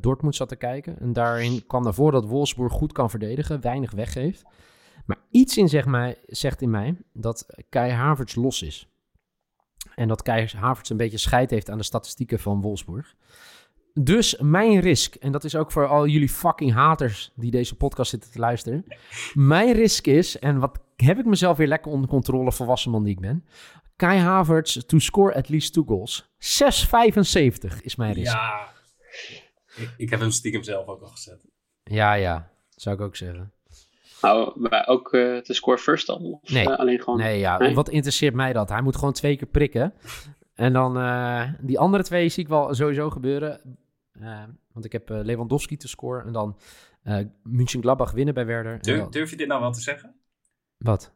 Dortmund 0.00 0.34
zat 0.34 0.48
te 0.48 0.56
kijken. 0.56 0.98
En 0.98 1.12
daarin 1.12 1.66
kwam 1.66 1.82
naar 1.82 1.94
voren 1.94 2.20
dat 2.20 2.30
Wolfsburg 2.30 2.72
goed 2.72 2.92
kan 2.92 3.10
verdedigen, 3.10 3.60
weinig 3.60 3.90
weggeeft. 3.90 4.44
Maar 5.06 5.18
iets 5.30 5.56
in 5.56 5.68
zeg 5.68 5.86
mij, 5.86 6.16
zegt 6.26 6.62
in 6.62 6.70
mij 6.70 6.96
dat 7.12 7.46
Kai 7.68 7.90
Havertz 7.90 8.34
los 8.34 8.62
is. 8.62 8.88
En 9.94 10.08
dat 10.08 10.22
Kai 10.22 10.48
Havertz 10.56 10.90
een 10.90 10.96
beetje 10.96 11.18
scheid 11.18 11.50
heeft 11.50 11.70
aan 11.70 11.78
de 11.78 11.84
statistieken 11.84 12.38
van 12.38 12.60
Wolfsburg. 12.60 13.14
Dus 13.94 14.36
mijn 14.40 14.80
risk, 14.80 15.14
en 15.14 15.32
dat 15.32 15.44
is 15.44 15.56
ook 15.56 15.72
voor 15.72 15.86
al 15.86 16.06
jullie 16.06 16.28
fucking 16.28 16.72
haters 16.72 17.32
die 17.34 17.50
deze 17.50 17.74
podcast 17.74 18.10
zitten 18.10 18.30
te 18.30 18.38
luisteren. 18.38 18.84
Mijn 19.34 19.72
risk 19.72 20.06
is, 20.06 20.38
en 20.38 20.58
wat 20.58 20.80
heb 20.96 21.18
ik 21.18 21.24
mezelf 21.24 21.56
weer 21.56 21.66
lekker 21.66 21.92
onder 21.92 22.08
controle, 22.08 22.52
volwassen 22.52 22.90
man 22.90 23.04
die 23.04 23.14
ik 23.14 23.20
ben. 23.20 23.44
Kai 23.96 24.18
Havertz 24.18 24.76
to 24.86 24.98
score 24.98 25.34
at 25.34 25.48
least 25.48 25.72
two 25.72 25.84
goals. 25.84 26.28
6,75 26.38 27.82
is 27.82 27.96
mijn 27.96 28.12
risk. 28.12 28.32
Ja. 28.32 28.68
Ik, 29.76 29.94
ik 29.96 30.10
heb 30.10 30.20
hem 30.20 30.30
stiekem 30.30 30.62
zelf 30.62 30.86
ook 30.86 31.02
al 31.02 31.08
gezet. 31.08 31.46
ja, 31.84 32.12
ja, 32.12 32.50
zou 32.74 32.96
ik 32.96 33.02
ook 33.02 33.16
zeggen. 33.16 33.52
Nou, 34.22 34.60
maar 34.60 34.86
ook 34.86 35.12
eh 35.12 35.36
te 35.36 35.54
score 35.54 35.78
first 35.78 36.06
dan? 36.06 36.22
Of 36.22 36.50
Nee. 36.50 36.68
eh, 36.70 36.78
alleen 36.78 37.00
gewoon... 37.02 37.18
Nee, 37.18 37.38
ja, 37.38 37.58
Nee? 37.58 37.74
wat 37.74 37.88
interesseert 37.88 38.34
mij 38.34 38.52
dat? 38.52 38.68
Hij 38.68 38.82
moet 38.82 38.96
gewoon 38.96 39.12
twee 39.12 39.36
keer 39.36 39.48
prikken. 39.48 39.94
En 40.54 40.72
dan 40.72 40.98
eh, 40.98 41.42
die 41.60 41.78
andere 41.78 42.02
twee 42.02 42.28
zie 42.28 42.42
ik 42.42 42.48
wel 42.48 42.74
sowieso 42.74 43.10
gebeuren. 43.10 43.60
Want 44.72 44.84
ik 44.84 44.92
heb 44.92 45.10
eh, 45.10 45.18
Lewandowski 45.22 45.76
te 45.76 45.88
scoren 45.88 46.26
en 46.26 46.32
dan 46.32 46.56
eh 47.02 47.18
München-Gladbach 47.42 48.12
winnen 48.12 48.34
bij 48.34 48.46
Werder. 48.46 48.78
Durf, 48.82 48.98
dan- 48.98 49.10
durf 49.10 49.30
je 49.30 49.36
dit 49.36 49.48
nou 49.48 49.60
wel 49.60 49.72
te 49.72 49.80
zeggen? 49.80 50.14
Wat? 50.78 51.12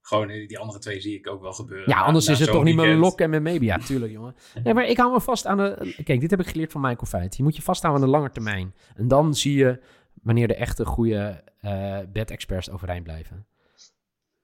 Gewoon, 0.00 0.26
die 0.28 0.58
andere 0.58 0.78
twee 0.78 1.00
zie 1.00 1.18
ik 1.18 1.28
ook 1.30 1.42
wel 1.42 1.52
gebeuren. 1.52 1.88
Ja, 1.88 2.00
anders 2.00 2.26
na 2.26 2.32
is 2.32 2.38
het 2.38 2.50
toch 2.50 2.64
niet 2.64 2.76
mijn 2.76 2.96
lok 2.98 3.20
en 3.20 3.30
mijn 3.30 3.42
maybe. 3.42 3.64
Ja, 3.64 3.78
tuurlijk, 3.78 4.12
jongen. 4.12 4.34
Nee, 4.64 4.74
maar 4.74 4.84
ik 4.86 4.96
hou 4.96 5.12
me 5.12 5.20
vast 5.20 5.46
aan 5.46 5.56
de... 5.56 5.94
Kijk, 6.04 6.20
dit 6.20 6.30
heb 6.30 6.40
ik 6.40 6.46
geleerd 6.46 6.72
van 6.72 6.80
Michael 6.80 7.06
Feit. 7.06 7.36
Je 7.36 7.42
moet 7.42 7.56
je 7.56 7.62
vasthouden 7.62 8.02
aan 8.02 8.08
de 8.10 8.16
lange 8.16 8.30
termijn. 8.30 8.74
En 8.94 9.08
dan 9.08 9.34
zie 9.34 9.56
je 9.56 9.80
wanneer 10.22 10.48
de 10.48 10.54
echte 10.54 10.84
goede 10.84 11.42
eh 11.60 11.98
bed-experts 12.12 12.70
overeind 12.70 13.04
blijven. 13.04 13.46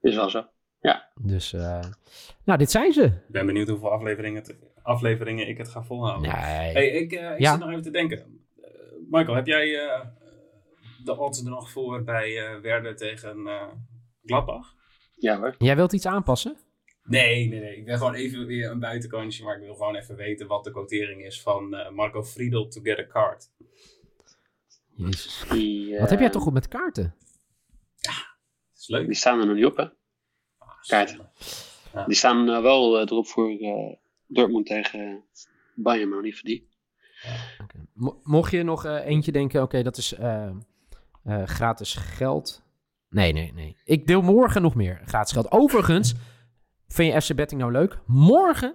Is 0.01 0.15
wel 0.15 0.31
zo. 0.31 0.47
Dus, 1.21 1.53
eh, 1.53 1.81
nou, 2.45 2.59
dit 2.59 2.71
zijn 2.71 2.93
ze. 2.93 3.05
Ik 3.05 3.13
ben 3.29 3.47
benieuwd 3.47 3.69
hoeveel 3.69 3.91
afleveringen, 3.91 4.43
te- 4.43 4.57
afleveringen 4.83 5.49
ik 5.49 5.59
het 5.59 5.69
ga 5.69 5.83
volhouden. 5.83 6.31
Nee. 6.31 6.41
Hey, 6.41 6.89
ik, 6.89 7.13
eh, 7.13 7.31
ik 7.33 7.39
Ja. 7.41 7.51
zit 7.51 7.61
nog 7.61 7.71
even 7.71 7.83
te 7.83 7.91
denken. 7.91 8.41
Michael, 9.11 9.37
heb 9.37 9.47
jij 9.47 9.79
eh, 9.87 10.07
de 11.05 11.19
odds 11.19 11.45
er 11.45 11.51
nog 11.51 11.71
voor 11.71 12.05
bij 12.05 12.39
eh 12.47 12.61
Werder 12.61 12.97
tegen 12.97 13.47
eh 13.47 13.63
Gladbach? 14.25 14.75
Ja 15.15 15.39
hoor. 15.39 15.55
Jij 15.59 15.77
wilt 15.77 15.93
iets 15.93 16.07
aanpassen? 16.07 16.57
Nee, 17.03 17.49
nee, 17.49 17.61
nee. 17.61 17.77
Ik 17.77 17.85
ben 17.85 17.99
gewoon 17.99 18.15
even 18.15 18.47
weer 18.47 18.71
een 18.71 18.81
buitenkansje, 18.81 19.45
maar 19.45 19.57
ik 19.57 19.63
wil 19.65 19.75
gewoon 19.75 19.97
even 19.97 20.17
weten 20.17 20.47
wat 20.47 20.65
de 20.65 20.71
quotering 20.71 21.25
is 21.25 21.43
van 21.43 21.75
eh, 21.75 21.91
Marco 21.91 22.23
Friedel 22.25 22.69
to 22.69 22.81
get 22.83 22.99
a 22.99 23.07
card. 23.07 23.51
Jezus. 25.07 25.45
Die, 25.51 25.95
eh, 25.95 26.01
Wat 26.01 26.11
heb 26.11 26.21
jij 26.21 26.31
toch 26.31 26.43
goed 26.43 26.53
met 26.53 26.69
kaarten? 26.69 27.15
Dat 28.01 28.15
is 28.77 28.89
leuk. 28.89 29.07
Die 29.07 29.15
staan 29.17 29.41
er 29.41 29.47
nog 29.47 29.55
niet 29.57 29.65
op, 29.65 29.77
hè? 29.77 29.83
Ah, 30.59 30.69
kaarten. 30.87 31.31
zonde. 31.39 32.07
Die 32.07 32.17
staan 32.17 32.49
eh, 32.49 32.61
wel 32.63 32.97
eh, 32.97 33.01
erop 33.03 33.27
voor 33.27 33.51
eh, 33.51 33.97
Dortmund 34.27 34.67
tegen 34.67 35.25
Bayern, 35.75 36.09
maar 36.09 36.23
niet 36.23 36.35
voor 36.39 36.49
die. 36.49 36.69
Mo- 37.93 38.21
mocht 38.23 38.51
je 38.51 38.63
nog 38.63 38.85
eh, 38.85 39.07
eentje 39.07 39.33
denken, 39.33 39.63
oké, 39.63 39.83
dat 39.83 39.97
is 39.97 40.13
eh, 40.15 40.51
eh, 41.25 41.43
gratis 41.47 41.95
geld. 41.95 42.63
Nee, 43.09 43.33
nee, 43.33 43.53
nee. 43.53 43.77
Ik 43.85 44.07
deel 44.07 44.23
morgen 44.23 44.63
nog 44.63 44.75
meer 44.75 45.01
gratis 45.05 45.33
geld. 45.33 45.51
Overigens, 45.53 46.15
vind 46.89 47.13
je 47.13 47.21
FC 47.21 47.35
Betting 47.35 47.61
nou 47.61 47.73
leuk? 47.73 47.99
Morgen, 48.07 48.75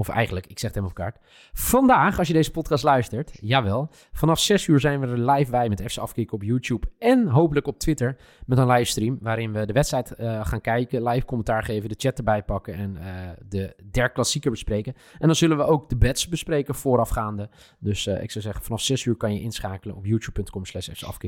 of 0.00 0.08
eigenlijk, 0.08 0.46
ik 0.46 0.58
zeg 0.58 0.74
het 0.74 0.80
helemaal 0.80 0.90
op 0.90 1.12
kaart. 1.12 1.18
Vandaag, 1.52 2.18
als 2.18 2.28
je 2.28 2.32
deze 2.32 2.50
podcast 2.50 2.84
luistert, 2.84 3.38
jawel. 3.40 3.88
Vanaf 4.12 4.38
6 4.38 4.66
uur 4.66 4.80
zijn 4.80 5.00
we 5.00 5.06
er 5.06 5.30
live 5.30 5.50
bij 5.50 5.68
met 5.68 5.82
FC 5.82 5.98
Afkikken 5.98 6.34
op 6.34 6.42
YouTube. 6.42 6.86
En 6.98 7.26
hopelijk 7.26 7.66
op 7.66 7.78
Twitter 7.78 8.16
met 8.46 8.58
een 8.58 8.66
livestream. 8.66 9.18
Waarin 9.20 9.52
we 9.52 9.66
de 9.66 9.72
wedstrijd 9.72 10.14
eh, 10.14 10.46
gaan 10.46 10.60
kijken, 10.60 11.02
live 11.02 11.26
commentaar 11.26 11.62
geven, 11.62 11.88
de 11.88 11.94
chat 11.98 12.18
erbij 12.18 12.42
pakken 12.42 12.74
en 12.74 12.96
eh, 12.96 13.28
de 13.48 13.76
der 13.90 14.10
klassieker 14.10 14.50
bespreken. 14.50 14.94
En 15.18 15.26
dan 15.26 15.36
zullen 15.36 15.56
we 15.56 15.62
ook 15.62 15.88
de 15.88 15.96
bets 15.96 16.28
bespreken 16.28 16.74
voorafgaande. 16.74 17.48
Dus 17.78 18.06
eh, 18.06 18.22
ik 18.22 18.30
zou 18.30 18.44
zeggen, 18.44 18.64
vanaf 18.64 18.80
6 18.80 19.04
uur 19.04 19.16
kan 19.16 19.34
je 19.34 19.40
inschakelen 19.40 19.96
op 19.96 20.06
youtube.com 20.06 20.64
slash 20.64 20.88
FC. 20.88 21.24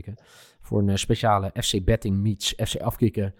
Voor 0.60 0.82
een 0.82 0.98
speciale 0.98 1.50
FC 1.62 1.84
Betting 1.84 2.16
meets 2.16 2.54
FC 2.56 2.76
Afkikken 2.76 3.34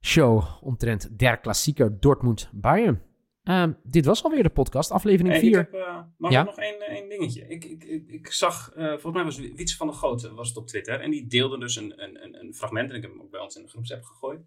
show 0.00 0.44
omtrent 0.60 1.18
der 1.18 1.38
klassieker 1.38 2.00
Dortmund-Bayern. 2.00 3.07
Ehm, 3.48 3.72
dit 3.82 4.04
was 4.04 4.22
alweer 4.22 4.42
de 4.42 4.48
podcast, 4.48 4.90
aflevering 4.90 5.28
Hey, 5.34 5.38
ik 5.42 5.48
4. 5.48 5.58
heb 5.58 5.72
eh, 5.74 6.00
mag 6.16 6.30
Ja? 6.30 6.40
ik 6.40 6.46
nog 6.46 6.58
één, 6.58 6.80
één 6.80 7.08
dingetje. 7.08 7.46
Ik, 7.48 7.64
ik, 7.64 7.84
ik, 7.84 8.08
ik 8.08 8.32
zag, 8.32 8.72
eh, 8.74 8.88
volgens 8.88 9.12
mij 9.14 9.24
was 9.24 9.38
Wietse 9.38 9.76
van 9.76 9.86
der 9.86 9.96
Gooten 9.96 10.34
was 10.34 10.48
het 10.48 10.56
op 10.56 10.66
Twitter. 10.66 11.00
En 11.00 11.10
die 11.10 11.26
deelde 11.26 11.58
dus 11.58 11.76
een, 11.76 12.02
een, 12.02 12.24
een, 12.24 12.40
een 12.40 12.54
fragment. 12.54 12.90
En 12.90 12.96
ik 12.96 13.02
heb 13.02 13.10
hem 13.10 13.20
ook 13.20 13.30
bij 13.30 13.40
ons 13.40 13.56
in 13.56 13.62
de 13.62 13.68
groepsapp 13.68 14.04
gegooid. 14.04 14.40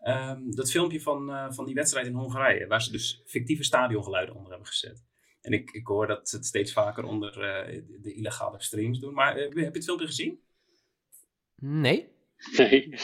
Ehm, 0.00 0.50
dat 0.50 0.70
filmpje 0.70 1.00
van, 1.00 1.30
eh, 1.30 1.46
van 1.50 1.64
die 1.64 1.74
wedstrijd 1.74 2.06
in 2.06 2.14
Hongarije. 2.14 2.66
Waar 2.66 2.82
ze 2.82 2.90
dus 2.90 3.22
fictieve 3.26 3.64
stadiongeluiden 3.64 4.34
onder 4.34 4.50
hebben 4.50 4.68
gezet. 4.68 5.04
En 5.40 5.52
ik, 5.52 5.70
ik 5.70 5.86
hoor 5.86 6.06
dat 6.06 6.28
ze 6.28 6.36
het 6.36 6.46
steeds 6.46 6.72
vaker 6.72 7.04
onder 7.04 7.40
eh, 7.40 7.82
de 8.00 8.14
illegale 8.14 8.62
streams 8.62 8.98
doen. 8.98 9.14
Maar 9.14 9.36
eh, 9.36 9.42
heb 9.42 9.52
je 9.54 9.64
het 9.72 9.84
filmpje 9.84 10.06
gezien? 10.06 10.40
Nee? 11.56 12.08
Nee. 12.56 12.94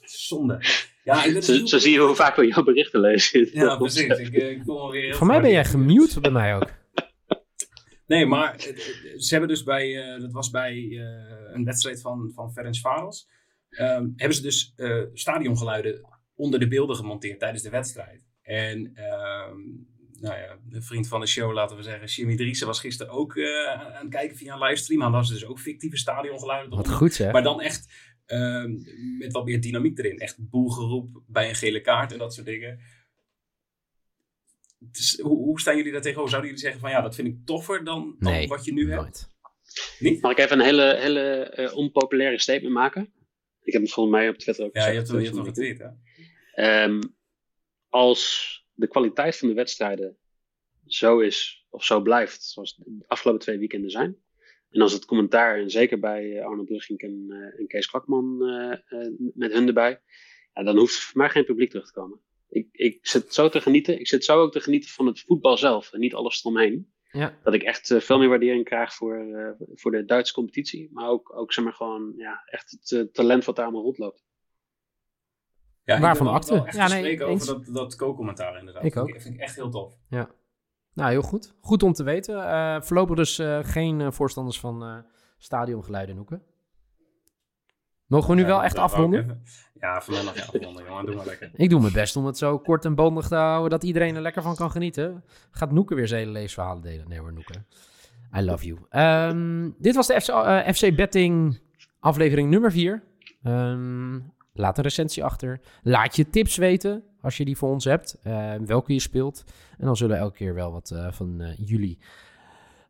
Zonde. 0.00 0.60
Ja, 1.08 1.24
ik 1.24 1.32
ben 1.32 1.42
Zo, 1.42 1.66
zo 1.66 1.78
zie 1.78 1.92
je 1.92 1.98
hoe 1.98 2.14
vaak 2.14 2.36
we 2.36 2.46
jouw 2.46 2.62
berichten 2.62 3.00
lezen. 3.00 3.48
Ja, 3.52 3.76
precies. 3.86 4.04
Ik, 4.04 4.32
eh, 4.34 4.50
ik 4.50 4.62
weer 4.64 4.92
heel 4.92 5.14
Voor 5.14 5.26
mij 5.26 5.40
ben 5.40 5.50
jij 5.50 5.64
gemute, 5.64 6.20
bij 6.20 6.30
mij 6.30 6.54
ook. 6.54 6.70
Nee, 8.06 8.26
maar 8.26 8.54
eh, 8.54 8.68
eh, 8.68 8.76
ze 9.16 9.28
hebben 9.30 9.48
dus 9.48 9.62
bij, 9.62 10.14
eh, 10.14 10.20
dat 10.20 10.32
was 10.32 10.50
bij 10.50 10.74
eh, 10.74 11.54
een 11.54 11.64
wedstrijd 11.64 12.00
van, 12.00 12.30
van 12.34 12.52
Ferenc 12.52 12.76
Varos, 12.76 13.28
ehm, 13.70 14.08
hebben 14.16 14.36
ze 14.36 14.42
dus 14.42 14.72
eh, 14.76 15.02
stadiongeluiden 15.12 16.08
onder 16.34 16.60
de 16.60 16.68
beelden 16.68 16.96
gemonteerd 16.96 17.38
tijdens 17.38 17.62
de 17.62 17.70
wedstrijd. 17.70 18.26
En 18.42 18.90
ehm, 18.94 19.56
nou 20.20 20.38
ja, 20.38 20.58
een 20.70 20.82
vriend 20.82 21.08
van 21.08 21.20
de 21.20 21.26
show, 21.26 21.52
laten 21.52 21.76
we 21.76 21.82
zeggen, 21.82 22.06
Jimmy 22.06 22.36
Driessen, 22.36 22.66
was 22.66 22.80
gisteren 22.80 23.12
ook 23.12 23.36
eh, 23.36 23.72
aan 23.72 24.02
het 24.02 24.08
kijken 24.10 24.36
via 24.36 24.52
een 24.54 24.62
livestream. 24.62 25.00
Hij 25.00 25.10
was 25.10 25.28
dus 25.28 25.46
ook 25.46 25.58
fictieve 25.58 25.96
stadiongeluiden 25.96 26.76
Wat 26.76 26.90
goed 26.90 27.14
zeg. 27.14 27.32
Maar 27.32 27.42
dan 27.42 27.60
echt 27.60 27.88
Ehm, 28.28 28.72
met 29.18 29.32
wat 29.32 29.44
meer 29.44 29.60
dynamiek 29.60 29.98
erin. 29.98 30.18
Echt 30.18 30.36
boelgeroep 30.50 31.22
bij 31.26 31.48
een 31.48 31.54
gele 31.54 31.80
kaart 31.80 32.12
en 32.12 32.18
dat 32.18 32.34
soort 32.34 32.46
dingen. 32.46 32.80
Dus, 34.78 35.18
hoe, 35.20 35.36
hoe 35.36 35.60
staan 35.60 35.76
jullie 35.76 35.92
daar 35.92 36.00
tegenover? 36.00 36.30
Zouden 36.30 36.50
jullie 36.50 36.64
zeggen 36.64 36.80
van 36.82 36.90
ja, 36.90 37.00
dat 37.00 37.14
vind 37.14 37.28
ik 37.28 37.36
toffer 37.44 37.84
dan, 37.84 38.16
dan 38.18 38.32
Nee, 38.32 38.48
wat 38.48 38.64
je 38.64 38.72
nu 38.72 38.90
hebt? 38.92 39.28
Niet? 39.98 40.20
Mag 40.20 40.30
ik 40.32 40.38
even 40.38 40.58
een 40.58 40.64
hele, 40.64 40.96
hele 40.98 41.20
eh, 41.42 41.76
onpopulaire 41.76 42.38
statement 42.40 42.74
maken? 42.74 43.12
Ik 43.62 43.72
heb 43.72 43.82
het 43.82 43.92
volgens 43.92 44.16
mij 44.16 44.28
op 44.28 44.36
Twitter 44.38 44.64
ook 44.64 44.74
Ja, 44.74 44.80
je 44.86 44.88
gezegd. 44.88 45.08
hebt, 45.08 45.08
hem- 45.08 45.18
je 45.18 45.24
hebt 45.44 45.56
dus 45.56 45.66
nog 45.66 45.76
getweet, 45.76 45.96
hè? 46.54 46.82
Ehm, 46.84 47.00
als 47.88 48.52
de 48.74 48.88
kwaliteit 48.88 49.36
van 49.36 49.48
de 49.48 49.54
wedstrijden 49.54 50.16
zo 50.86 51.18
is, 51.18 51.66
of 51.70 51.84
zo 51.84 52.00
blijft, 52.00 52.42
zoals 52.42 52.76
de 52.76 53.04
afgelopen 53.06 53.42
twee 53.42 53.58
weekenden 53.58 53.90
zijn. 53.90 54.16
En 54.70 54.80
als 54.80 54.92
het 54.92 55.04
commentaar, 55.04 55.58
en 55.58 55.70
zeker 55.70 55.98
bij 55.98 56.38
eh, 56.38 56.46
Arno 56.46 56.64
Brugink 56.64 57.02
en, 57.02 57.26
eh, 57.28 57.60
en 57.60 57.66
Kees 57.66 57.86
Kwakman 57.86 58.42
eh, 58.42 58.72
eh, 58.72 59.12
met 59.34 59.52
hun 59.52 59.66
erbij, 59.66 60.00
ja, 60.54 60.62
dan 60.62 60.76
hoeft 60.76 60.94
voor 60.94 61.20
mij 61.20 61.28
geen 61.28 61.44
publiek 61.44 61.70
terug 61.70 61.86
te 61.86 61.92
komen. 61.92 62.20
Ik, 62.48 62.68
ik 62.72 62.98
zit 63.06 63.34
zo 63.34 63.48
te 63.48 63.60
genieten. 63.60 64.00
Ik 64.00 64.08
zit 64.08 64.24
zo 64.24 64.40
ook 64.40 64.52
te 64.52 64.60
genieten 64.60 64.90
van 64.90 65.06
het 65.06 65.20
voetbal 65.20 65.56
zelf 65.56 65.92
en 65.92 66.00
niet 66.00 66.14
alles 66.14 66.40
eromheen. 66.40 66.92
Ja. 67.10 67.38
Dat 67.42 67.54
ik 67.54 67.62
echt 67.62 67.94
veel 67.98 68.18
meer 68.18 68.28
waardering 68.28 68.64
krijg 68.64 68.94
voor, 68.94 69.16
eh, 69.16 69.50
voor 69.74 69.90
de 69.90 70.04
Duitse 70.04 70.34
competitie. 70.34 70.88
Maar 70.92 71.08
ook, 71.08 71.36
ook 71.36 71.52
zeg 71.52 71.64
maar 71.64 71.72
gewoon, 71.72 72.12
ja, 72.16 72.42
echt 72.44 72.78
het 72.82 73.14
talent 73.14 73.44
wat 73.44 73.56
daar 73.56 73.64
allemaal 73.64 73.82
rondloopt. 73.82 74.24
Ja, 75.84 75.94
ik 75.94 76.00
Waarvan 76.00 76.26
wel 76.26 76.34
echt 76.34 76.76
Ja, 76.76 76.88
nee, 76.88 76.98
spreken 76.98 77.26
eens. 77.26 77.50
over 77.50 77.64
dat, 77.64 77.74
dat 77.74 77.96
co-commentaar 77.96 78.58
inderdaad. 78.58 78.84
Ik 78.84 78.92
vind 78.92 79.04
ook. 79.08 79.14
Ik, 79.14 79.22
vind 79.22 79.34
ik 79.34 79.40
echt 79.40 79.56
heel 79.56 79.70
tof. 79.70 79.94
Nou, 80.98 81.10
heel 81.10 81.22
goed. 81.22 81.54
Goed 81.60 81.82
om 81.82 81.92
te 81.92 82.02
weten. 82.02 82.48
Eh, 82.48 82.80
voorlopig 82.80 83.16
dus 83.16 83.38
eh, 83.38 83.58
geen 83.62 84.00
eh, 84.00 84.10
voorstanders 84.10 84.60
van 84.60 85.04
stadiongeluiden 85.38 86.16
Noeken. 86.16 86.42
Mogen 88.06 88.28
we 88.30 88.34
nu 88.34 88.40
Ja, 88.40 88.46
wel 88.46 88.62
echt 88.62 88.78
afronden? 88.78 89.42
Ja, 89.80 90.00
voor 90.00 90.14
mij 90.14 90.24
mag 90.24 90.34
je 90.34 90.42
afronden, 90.42 90.84
jongen. 90.84 91.06
Doe 91.06 91.14
maar 91.14 91.26
lekker. 91.26 91.50
Ik 91.54 91.70
doe 91.70 91.80
mijn 91.80 91.92
best 91.92 92.16
om 92.16 92.26
het 92.26 92.38
zo 92.38 92.58
kort 92.58 92.84
en 92.84 92.94
bondig 92.94 93.28
te 93.28 93.34
houden 93.34 93.70
dat 93.70 93.82
iedereen 93.82 94.16
er 94.16 94.22
lekker 94.22 94.42
van 94.42 94.54
kan 94.54 94.70
genieten. 94.70 95.24
Gaat 95.50 95.72
Noeken 95.72 95.96
weer 95.96 96.08
zijn 96.08 96.20
hele 96.20 96.32
leesverhalen 96.32 96.82
delen? 96.82 97.08
Nee 97.08 97.18
hoor, 97.18 97.32
Noeken. 97.32 97.66
I 98.36 98.42
love 98.42 98.66
you. 98.66 98.78
Ehm, 98.88 99.70
dit 99.78 99.94
was 99.94 100.06
de 100.06 100.20
FC, 100.20 100.30
FC 100.76 100.96
Betting 100.96 101.60
aflevering 102.00 102.50
nummer 102.50 102.72
4. 102.72 103.02
laat 104.52 104.78
een 104.78 104.84
recensie 104.84 105.24
achter. 105.24 105.60
Laat 105.82 106.16
je 106.16 106.30
tips 106.30 106.56
weten 106.56 107.04
als 107.20 107.36
je 107.36 107.44
die 107.44 107.56
voor 107.56 107.70
ons 107.70 107.84
hebt, 107.84 108.18
welke 108.64 108.92
je 108.92 109.00
speelt. 109.00 109.44
En 109.78 109.86
dan 109.86 109.96
zullen 109.96 110.18
elke 110.18 110.36
keer 110.36 110.54
wel 110.54 110.72
wat 110.72 110.94
van 111.10 111.54
jullie 111.56 111.98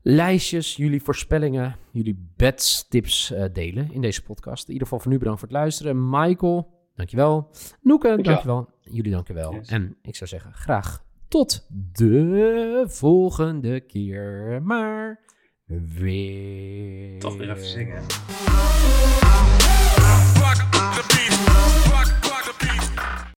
lijstjes, 0.02 0.76
jullie 0.76 1.02
voorspellingen, 1.02 1.76
jullie 1.90 2.32
bedstips 2.36 3.32
delen 3.52 3.92
in 3.92 4.00
deze 4.00 4.22
podcast. 4.22 4.66
In 4.66 4.72
ieder 4.72 4.86
geval 4.86 5.02
voor 5.02 5.12
nu 5.12 5.18
bedankt 5.18 5.40
voor 5.40 5.48
het 5.48 5.56
luisteren. 5.56 6.10
Michael, 6.10 6.70
dankjewel. 6.94 7.50
Noeke, 7.82 8.20
dankjewel. 8.22 8.68
Jullie 8.80 9.12
dankjewel. 9.12 9.60
En 9.66 9.96
ik 10.02 10.16
zou 10.16 10.30
zeggen, 10.30 10.52
graag 10.52 11.04
tot 11.28 11.66
de 11.92 12.84
volgende 12.86 13.80
keer. 13.80 14.60
Maar 14.62 15.20
weer... 15.66 17.18
Toch 17.18 17.36
weer 17.36 17.50
even 17.50 17.66
zingen. 17.66 18.02